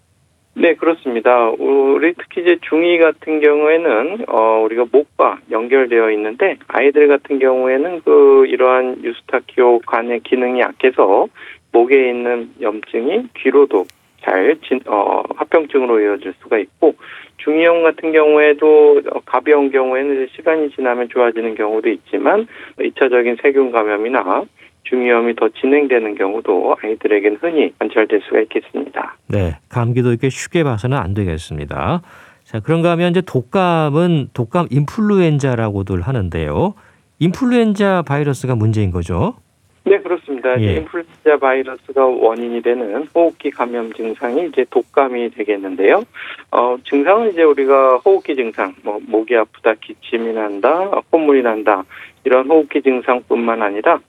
[0.57, 1.49] 네, 그렇습니다.
[1.51, 8.47] 우리 특히 이제 중2 같은 경우에는 어 우리가 목과 연결되어 있는데 아이들 같은 경우에는 그
[8.47, 11.27] 이러한 유스타키오 간의 기능이 약해서
[11.73, 13.87] 목에 있는 염증이 귀로도
[14.23, 16.95] 잘 진, 어, 합병증으로 이어질 수가 있고
[17.39, 22.47] 중이염 같은 경우에도 어, 가벼운 경우에는 시간이 지나면 좋아지는 경우도 있지만
[22.79, 24.45] 2차적인 세균 감염이나
[24.85, 29.17] 중이염이 더 진행되는 경우도 아이들에게는 흔히 관찰될 수가 있겠습니다.
[29.29, 29.59] 네.
[29.69, 32.03] 감기도 이렇게 쉽게 봐서는 안 되겠습니다.
[32.45, 36.75] 자, 그런가 하면 이제 독감은 독감 인플루엔자라고들 하는데요.
[37.19, 39.35] 인플루엔자 바이러스가 문제인 거죠?
[39.85, 40.61] 네, 그렇습니다.
[40.61, 40.77] 예.
[40.77, 46.05] 인플루엔자 바이러스가 원인이 되는 호흡기 감염 증상이 이제 독감이 되겠는데요.
[46.51, 51.85] 어, 증상은 이제 우리가 호흡기 증상, 뭐 목이 아프다, 기침이 난다, 콧물이 난다
[52.25, 54.01] 이런 호흡기 증상뿐만 아니라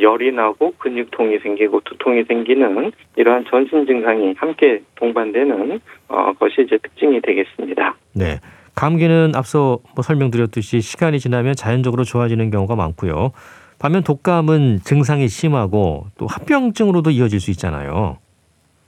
[0.00, 7.20] 열이 나고 근육통이 생기고 두통이 생기는 이러한 전신 증상이 함께 동반되는 어, 것이 이제 특징이
[7.20, 7.96] 되겠습니다.
[8.14, 8.38] 네.
[8.74, 13.32] 감기는 앞서 뭐 설명드렸듯이 시간이 지나면 자연적으로 좋아지는 경우가 많고요.
[13.78, 18.18] 반면 독감은 증상이 심하고 또 합병증으로도 이어질 수 있잖아요.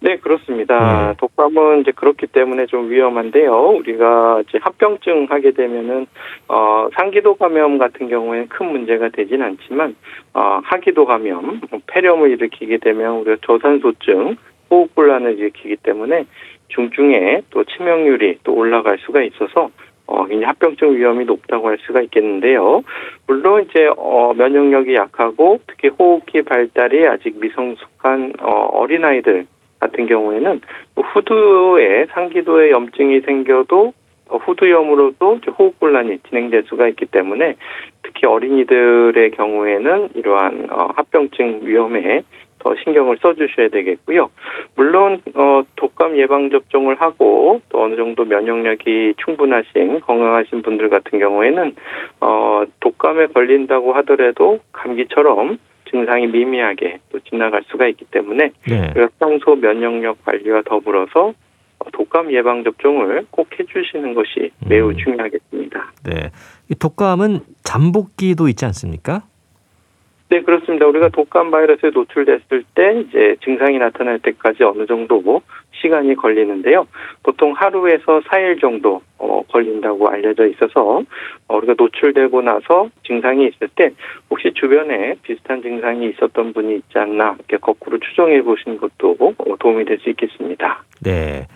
[0.01, 1.09] 네, 그렇습니다.
[1.09, 1.15] 네.
[1.19, 3.71] 독감은 이제 그렇기 때문에 좀 위험한데요.
[3.79, 6.07] 우리가 이제 합병증 하게 되면은
[6.49, 9.97] 어 상기도 감염 같은 경우에는 큰 문제가 되진 않지만
[10.35, 14.37] 어 하기도 감염, 뭐 폐렴을 일으키게 되면 우리가 저산소증,
[14.71, 16.27] 호흡곤란을 일으키기 때문에
[16.69, 19.71] 중증에 또 치명률이 또 올라갈 수가 있어서
[20.07, 22.83] 어, 굉장히 합병증 위험이 높다고 할 수가 있겠는데요.
[23.27, 29.47] 물론 이제 어, 면역력이 약하고 특히 호흡기 발달이 아직 미성숙한 어, 어린아이들
[29.87, 30.61] 같은 경우에는
[30.97, 33.93] 후두에 상기도에 염증이 생겨도
[34.29, 37.55] 어, 후두염으로도 호흡곤란이 진행될 수가 있기 때문에
[38.03, 42.23] 특히 어린이들의 경우에는 이러한 어, 합병증 위험에
[42.59, 44.31] 더 신경을 써주셔야 되겠고요.
[44.75, 51.77] 물론 어, 독감 예방 접종을 하고 또 어느 정도 면역력이 충분하신 건강하신 분들 같은 경우에는
[52.21, 55.59] 어, 독감에 걸린다고 하더라도 감기처럼
[55.91, 58.93] 증상이 미미하게 또 지나갈 수가 있기 때문에 네.
[59.19, 61.35] 평소 면역력 관리와 더불어서
[61.79, 64.97] 어, 독감 예방 접종을 꼭 해주시는 것이 매우 음.
[64.97, 65.93] 중요하겠습니다.
[66.05, 66.31] 네.
[66.71, 69.23] 이 독감은 잠복기도 있지 않습니까?
[70.29, 70.87] 네, 그렇습니다.
[70.87, 75.23] 우리가 독감 바이러스에 노출됐을 때 이제 증상이 나타날 때까지 어느 정도
[75.81, 76.87] 시간이 걸리는데요.
[77.23, 81.03] 보통 하루에서 4일 정도 어, 걸린다고 알려져 있어서
[81.49, 83.93] 어, 우리가 노출되고 나서 증상이 있을 때
[84.31, 89.85] 혹시 주변에 비슷한 증상이 있었던 분이 있지 않나 이렇게 거꾸로 추정해 보시는 것도 어, 도움이
[89.85, 90.85] 될 수 있겠습니다.
[91.01, 91.47] 네,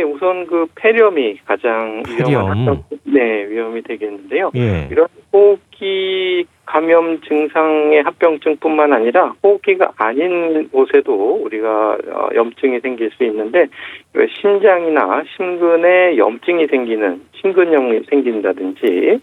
[0.00, 2.30] 우선 그 폐렴이 가장 폐렴.
[2.30, 4.50] 위험한 합병, 네, 위험이 되겠는데요.
[4.54, 4.88] 예.
[4.90, 13.66] 이런 호흡기 감염 증상의 합병증뿐만 아니라 호흡기가 아닌 곳에도 우리가 어, 염증이 생길 수 있는데
[14.14, 19.20] 왜 심장이나 심근에 염증이 생기는 심근염이 생긴다든지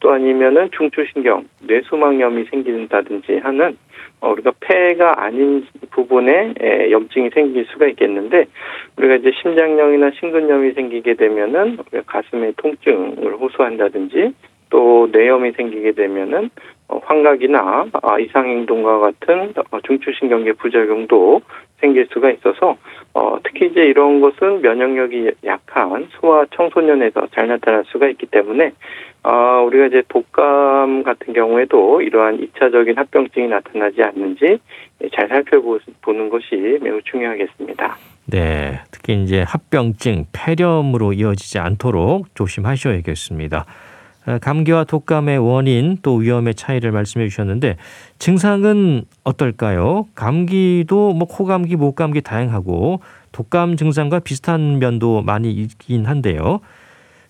[0.00, 3.76] 또 아니면은 중추신경, 뇌수막염이 생긴다든지 하는
[4.20, 8.46] 어, 우리가 폐가 아닌 부분에 에, 염증이 생길 수가 있겠는데
[8.96, 14.34] 우리가 이제 심장염이나 심근염이 생기게 되면은 가슴에 통증을 호소한다든지
[14.68, 21.42] 또 뇌염이 생기게 되면은 어, 환각이나 아, 이상행동과 같은 어, 중추신경계 부작용도
[21.80, 22.76] 생길 수가 있어서
[23.14, 28.72] 어, 특히 이제 이런 것은 면역력이 약한 소아 청소년에서 잘 나타날 수가 있기 때문에
[29.22, 34.58] 어, 우리가 이제 독감 같은 경우에도 이러한 이차적인 합병증이 나타나지 않는지
[35.14, 37.96] 잘 살펴보는 것이 매우 중요하겠습니다.
[38.26, 38.80] 네.
[38.90, 43.66] 특히 이제 합병증, 폐렴으로 이어지지 않도록 조심하셔야겠습니다.
[44.26, 47.76] 아, 감기와 독감의 원인 또 위험의 차이를 말씀해 주셨는데
[48.18, 50.06] 증상은 어떨까요?
[50.14, 53.00] 감기도 뭐 코감기, 목감기 다양하고
[53.32, 56.60] 독감 증상과 비슷한 면도 많이 있긴 한데요.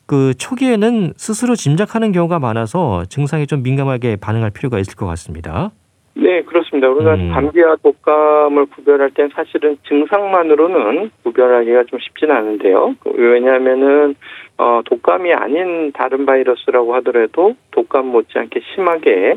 [0.06, 5.70] 그 초기에는 스스로 짐작하는 경우가 많아서 증상에 좀 민감하게 반응할 필요가 있을 것 같습니다.
[6.14, 6.88] 네, 그렇습니다.
[6.88, 7.30] 우리가 음.
[7.32, 12.96] 감기와 독감을 구별할 땐 사실은 증상만으로는 구별하기가 좀 쉽지는 않은데요.
[13.14, 14.16] 왜냐하면은
[14.58, 19.36] 어, 독감이 아닌 다른 바이러스라고 하더라도 독감 못지않게 심하게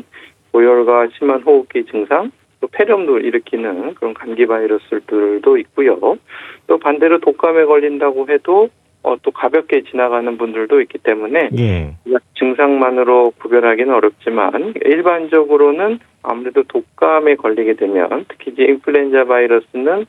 [0.52, 6.18] 고열과 심한 호흡기 증상, 또 폐렴도 일으키는 그런 감기 바이러스들도 있고요.
[6.66, 8.68] 또 반대로 독감에 걸린다고 해도
[9.04, 11.94] 어, 또 가볍게 지나가는 분들도 있기 때문에 예.
[12.38, 20.06] 증상만으로 구별하기는 어렵지만 일반적으로는 아무래도 독감에 걸리게 되면 특히 이제 인플루엔자 바이러스는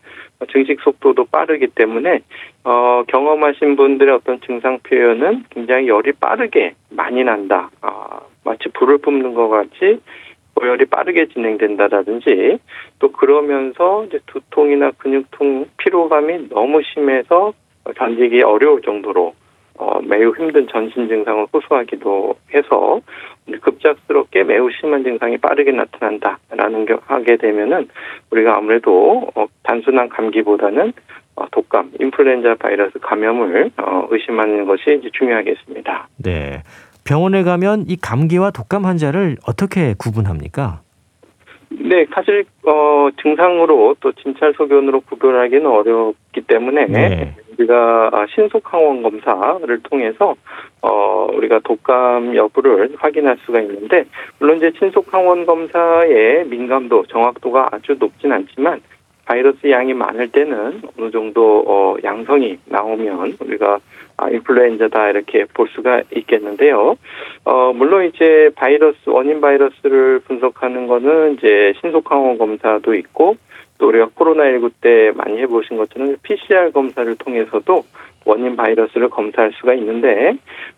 [0.52, 2.22] 증식 속도도 빠르기 때문에
[2.64, 7.70] 어, 경험하신 분들의 어떤 증상 표현은 굉장히 열이 빠르게 많이 난다.
[7.82, 10.00] 아, 마치 불을 뿜는 것 같이
[10.56, 12.60] 고열이 빠르게 진행된다라든지
[13.00, 17.54] 또 그러면서 이제 두통이나 근육통, 피로감이 너무 심해서
[17.94, 19.34] 견디기 어려울 정도로
[19.78, 23.02] 어, 매우 힘든 전신 증상을 호소하기도 해서
[23.62, 27.90] 급작스럽게 매우 심한 증상이 빠르게 나타난다라는 게 하게 되면은
[28.32, 30.94] 우리가 아무래도 어, 단순한 감기보다는
[31.36, 36.08] 어, 독감, 인플루엔자 바이러스 감염을 어, 의심하는 것이 이제 중요하겠습니다.
[36.24, 36.64] 네.
[37.04, 40.85] 병원에 가면 이 감기와 독감 환자를 어떻게 구분합니까?
[41.70, 47.36] 네, 사실 어, 증상으로 또 진찰 소견으로 구별하기는 어렵기 때문에 네.
[47.58, 50.36] 우리가 아, 신속 항원 검사를 통해서
[50.82, 54.06] 어, 우리가 독감 여부를 확인할 수가 있는데
[54.40, 58.82] 물론 이제 신속 항원 검사의 민감도, 정확도가 아주 높진 않지만
[59.26, 63.80] 바이러스 양이 많을 때는 어느 정도 어, 양성이 나오면 우리가
[64.18, 66.96] 아, 인플루엔자다 이렇게 볼 수가 있겠는데요.
[67.44, 73.36] 어, 물론 이제 바이러스, 원인 바이러스를 분석하는 거는 이제 신속항원 검사도 있고
[73.78, 77.84] 또 우리가 코로나19 때 많이 해보신 것처럼 PCR 검사를 통해서도
[78.26, 80.34] 원인 바이러스를 검사할 수가 있는데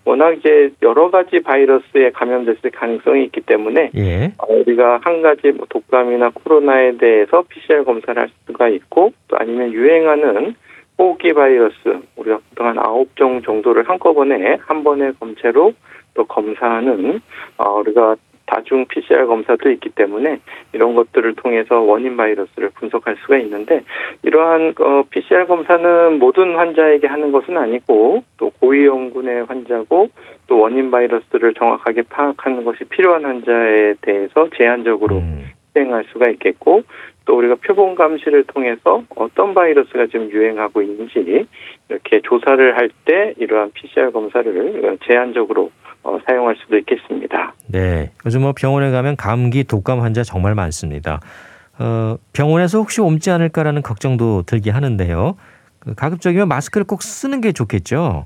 [0.06, 4.34] 워낙 이제 여러 가지 바이러스에 감염됐을 가능성이 있기 때문에 예.
[4.38, 9.72] 어, 우리가 한 가지 뭐 독감이나 코로나에 대해서 PCR 검사를 할 수가 있고 또 아니면
[9.72, 10.56] 유행하는
[11.00, 15.74] 호흡기 바이러스 우리가 보통 한 아홉 종 정도를 한꺼번에 한 번의 검체로
[16.14, 17.22] 또 검사하는
[17.58, 18.16] 어, 우리가
[18.48, 20.40] 다중 PCR 검사도 있기 때문에
[20.74, 23.84] 이런 것들을 통해서 원인 바이러스를 분석할 수가 있는데
[24.24, 30.10] 이러한 어, PCR 검사는 모든 환자에게 하는 것은 아니고 또 고위험군의 환자고
[30.48, 35.46] 또 원인 바이러스를 정확하게 파악하는 것이 필요한 환자에 대해서 제한적으로 음.
[35.74, 36.84] 시행할 수가 있겠고
[37.28, 41.46] 또 우리가 표본 감시를 통해서 어떤 바이러스가 지금 유행하고 있는지
[41.90, 45.72] 이렇게 조사를 할 때 이러한 PCR 검사를 제한적으로
[46.04, 47.54] 어, 사용할 수도 있겠습니다.
[47.70, 48.12] 네.
[48.26, 51.20] 요즘 뭐 병원에 가면 감기, 독감 환자 정말 많습니다.
[51.80, 55.36] 어, 병원에서 혹시 옮지 않을까라는 걱정도 들게 하는데요.
[55.80, 58.26] 그 가급적이면 마스크를 꼭 쓰는 게 좋겠죠.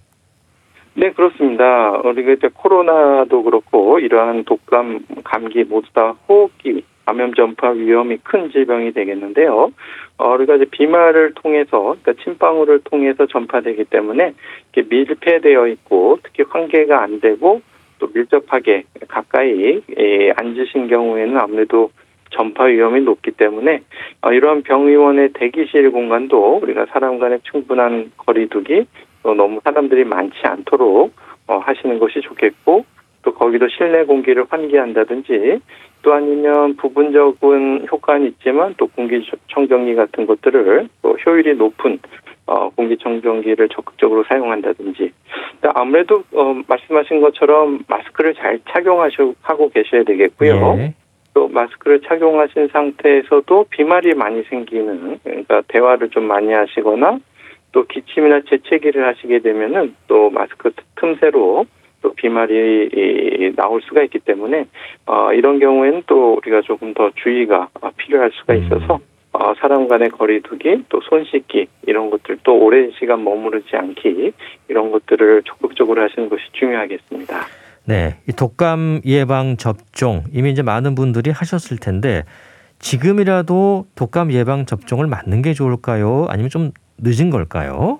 [0.93, 1.91] 네, 그렇습니다.
[2.03, 8.93] 우리가 이제 코로나도 그렇고 이러한 독감, 감기 모두 다 호흡기 감염 전파 위험이 큰 질병이
[8.93, 9.71] 되겠는데요.
[10.17, 14.33] 어, 우리가 이제 비말을 통해서, 그러니까 침방울을 통해서 전파되기 때문에
[14.73, 17.61] 이렇게 밀폐되어 있고 특히 환기가 안 되고
[17.99, 21.91] 또 밀접하게 가까이 예, 앉으신 경우에는 아무래도
[22.31, 23.81] 전파 위험이 높기 때문에
[24.21, 28.85] 어, 이러한 병의원의 대기실 공간도 우리가 사람 간의 충분한 거리두기
[29.23, 31.13] 또 너무 사람들이 많지 않도록
[31.47, 32.85] 어, 하시는 것이 좋겠고
[33.23, 35.59] 또 거기도 실내 공기를 환기한다든지
[36.01, 41.99] 또 아니면 부분적인 효과는 있지만 또 공기청정기 같은 것들을 또 효율이 높은
[42.47, 45.11] 어, 공기청정기를 적극적으로 사용한다든지
[45.75, 50.75] 아무래도 어, 말씀하신 것처럼 마스크를 잘 착용하고 계셔야 되겠고요.
[50.79, 50.93] 예.
[51.33, 57.19] 또 마스크를 착용하신 상태에서도 비말이 많이 생기는 그러니까 대화를 좀 많이 하시거나
[57.71, 61.65] 또 기침이나 재채기를 하시게 되면은 또 마스크 틈새로
[62.01, 64.65] 또 비말이 이, 나올 수가 있기 때문에
[65.05, 68.99] 어, 이런 경우에는 또 우리가 조금 더 주의가 필요할 수가 있어서
[69.33, 74.33] 어, 사람 간의 거리두기 또 손 씻기 이런 것들 또 오랜 시간 머무르지 않기
[74.67, 77.35] 이런 것들을 적극적으로 하시는 것이 중요하겠습니다.
[77.85, 82.23] 네, 이 독감 예방 접종 이미 이제 많은 분들이 하셨을 텐데
[82.79, 86.25] 지금이라도 독감 예방 접종을 맞는 게 좋을까요?
[86.29, 87.99] 아니면 좀 늦은 걸까요?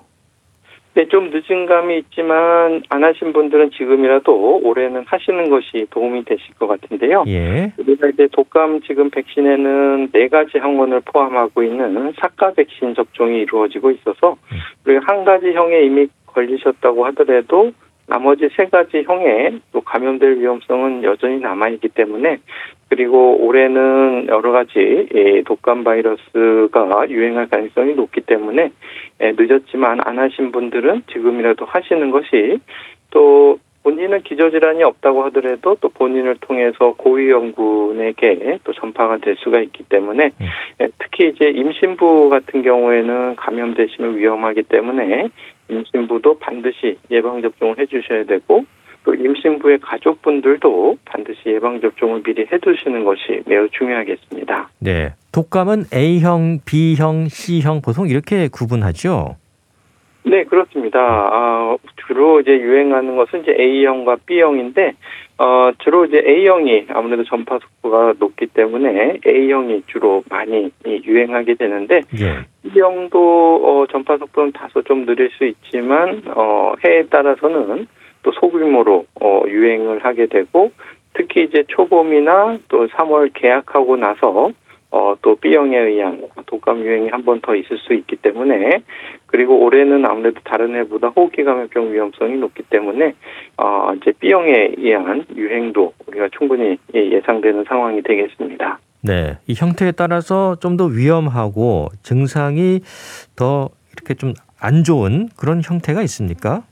[0.94, 6.66] 네, 좀 늦은 감이 있지만 안 하신 분들은 지금이라도 올해는 하시는 것이 도움이 되실 것
[6.66, 7.24] 같은데요.
[7.28, 7.72] 예.
[7.78, 14.36] 우리가 이제 독감 지금 백신에는 네 가지 항원을 포함하고 있는 사가 백신 접종이 이루어지고 있어서
[14.84, 17.72] 우리가 한 가지 형에 이미 걸리셨다고 하더라도
[18.06, 22.38] 나머지 세 가지 형에 또 감염될 위험성은 여전히 남아있기 때문에
[22.88, 25.08] 그리고 올해는 여러 가지
[25.46, 28.70] 독감 바이러스가 유행할 가능성이 높기 때문에
[29.18, 32.58] 늦었지만 안 하신 분들은 지금이라도 하시는 것이
[33.10, 40.30] 또 본인은 기저질환이 없다고 하더라도 또 본인을 통해서 고위험군에게 또 전파가 될 수가 있기 때문에
[40.98, 45.28] 특히 이제 임신부 같은 경우에는 감염되시면 위험하기 때문에
[45.72, 48.64] 임신부도 반드시 예방접종을 해주셔야 되고
[49.04, 54.70] 또 임신부의 가족분들도 반드시 예방접종을 미리 해두시는 것이 매우 중요하겠습니다.
[54.80, 55.14] 네.
[55.32, 59.36] 독감은 A형, B형, C형 보통 이렇게 구분하죠?
[60.24, 61.00] 네, 그렇습니다.
[61.00, 64.94] 아, 주로 이제 유행하는 것은 이제 A형과 B형인데,
[65.42, 72.46] 어, 주로 이제 A형이 아무래도 전파 속도가 높기 때문에 A형이 주로 많이 유행하게 되는데, 예.
[72.62, 77.88] B형도 어, 전파 속도는 다소 좀 느릴 수 있지만, 어, 해에 따라서는
[78.22, 80.70] 또 소규모로 어, 유행을 하게 되고,
[81.14, 84.52] 특히 이제 초봄이나 또 3월 개학하고 나서
[84.92, 88.82] 어, 또 B형에 의한 독감 유행이 한 번 더 있을 수 있기 때문에
[89.26, 93.14] 그리고 올해는 아무래도 다른 해보다 호흡기 감염병 위험성이 높기 때문에
[93.56, 98.78] 어, 이제 B형에 의한 유행도 우리가 충분히 예상되는 상황이 되겠습니다.
[99.02, 99.38] 네.
[99.48, 102.80] 이 형태에 따라서 좀 더 위험하고 증상이
[103.36, 104.34] 더 이렇게 좀
[104.64, 106.62] 안 좋은 그런 형태가 있습니까?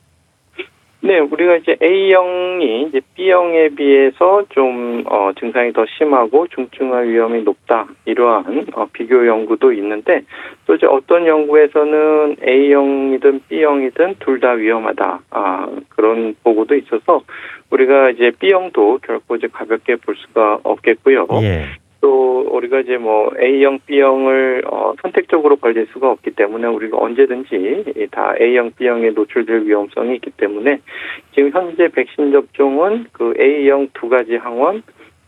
[1.03, 7.87] 네, 우리가 이제 A형이 이제 B형에 비해서 좀 어, 증상이 더 심하고 중증화 위험이 높다
[8.05, 10.23] 이러한 어, 비교 연구도 있는데
[10.67, 17.23] 또 이제 어떤 연구에서는 A형이든 B형이든 둘 다 위험하다 아, 그런 보고도 있어서
[17.71, 21.27] 우리가 이제 B형도 결코 이제 가볍게 볼 수가 없겠고요.
[21.43, 21.65] 예.
[22.01, 28.35] 또 우리가 이제 뭐 A형, B형을 어, 선택적으로 걸릴 수가 없기 때문에 우리가 언제든지 다
[28.41, 30.81] A형, B형에 노출될 위험성이 있기 때문에
[31.35, 34.83] 지금 현재 백신 접종은 그 A형 두 가지 항원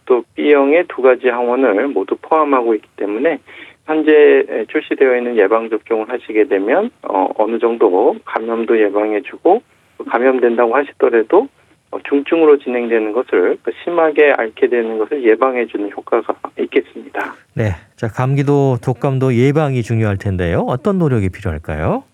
[0.07, 3.39] 또 B형의 두 가지 항원을 모두 포함하고 있기 때문에
[3.87, 9.62] 현재 출시되어 있는 예방 접종을 하시게 되면 어, 어느 정도 감염도 예방해주고
[10.09, 11.62] 감염된다고 하시더라도 어,
[12.09, 17.34] 중증으로 진행되는 것을 그 심하게 앓게 되는 것을 예방해 주는 효과가 있겠습니다.
[17.55, 17.70] 네.
[17.97, 20.61] 자, 감기도 독감도 예방이 중요할 텐데요.
[20.66, 22.05] 어떤 노력이 필요할까요?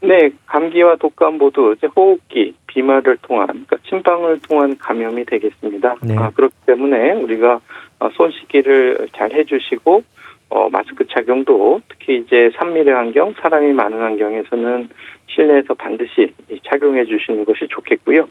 [0.00, 5.96] 네, 감기와 독감 모두 이제 호흡기, 비말을 통한, 그러니까 침방을 통한 감염이 되겠습니다.
[6.02, 6.16] 네.
[6.16, 7.60] 아, 그렇기 때문에 우리가
[7.98, 10.04] 어, 손 씻기를 잘 해주시고,
[10.50, 14.88] 어, 마스크 착용도 특히 이제 3미래 환경, 사람이 많은 환경에서는
[15.26, 16.32] 실내에서 반드시
[16.64, 18.28] 착용해 주시는 것이 좋겠고요.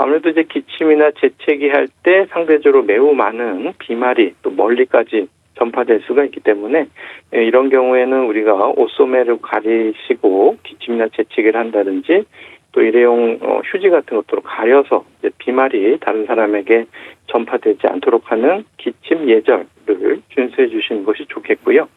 [0.00, 5.26] 아무래도 이제 기침이나 재채기 할 때 상대적으로 매우 많은 비말이 또 멀리까지
[5.56, 6.86] 전파될 수가 있기 때문에
[7.34, 12.24] 예, 이런 경우에는 우리가 옷소매를 가리시고 기침이나 재채기를 한다든지
[12.72, 15.04] 또 일회용 어, 휴지 같은 것들로 가려서
[15.38, 16.86] 비말이 다른 사람에게
[17.26, 21.88] 전파되지 않도록 하는 기침 예절을 준수해 주시는 것이 좋겠고요.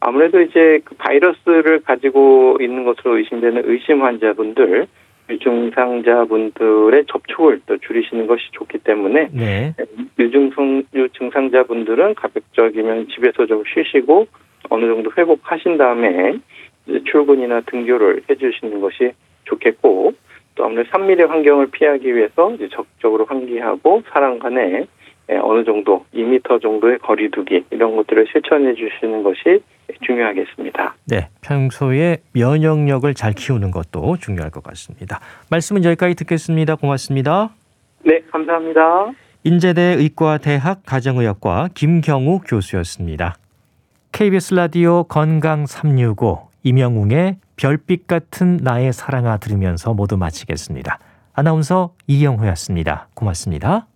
[0.00, 4.86] 아무래도 이제 그 바이러스를 가지고 있는 것으로 의심되는 의심 환자분들
[5.28, 9.74] 유증상자분들의 접촉을 또 줄이시는 것이 좋기 때문에 네.
[10.18, 14.26] 유증상 유증상자분들은 가급적이면 집에서 좀 쉬시고
[14.70, 16.38] 어느 정도 회복하신 다음에
[17.10, 19.12] 출근이나 등교를 해주시는 것이
[19.44, 20.14] 좋겠고
[20.54, 24.86] 또 아무래도 3미래 환경을 피하기 위해서 이제 적극적으로 환기하고 사람 간에
[25.42, 29.62] 어느 정도 2미터 정도의 거리두기 이런 것들을 실천해 주시는 것이
[30.02, 30.94] 중요하겠습니다.
[31.06, 35.20] 네, 평소에 면역력을 잘 키우는 것도 중요할 것 같습니다.
[35.50, 36.76] 말씀은 여기까지 듣겠습니다.
[36.76, 37.50] 고맙습니다.
[38.04, 39.12] 네, 감사합니다.
[39.44, 43.36] 인제대 의과대학 가정의학과 김경우 교수였습니다.
[44.12, 50.98] KBS 라디오 건강 365 임영웅의 별빛 같은 나의 사랑아 들으면서 모두 마치겠습니다.
[51.34, 53.08] 아나운서 이영호였습니다.
[53.14, 53.87] 고맙습니다.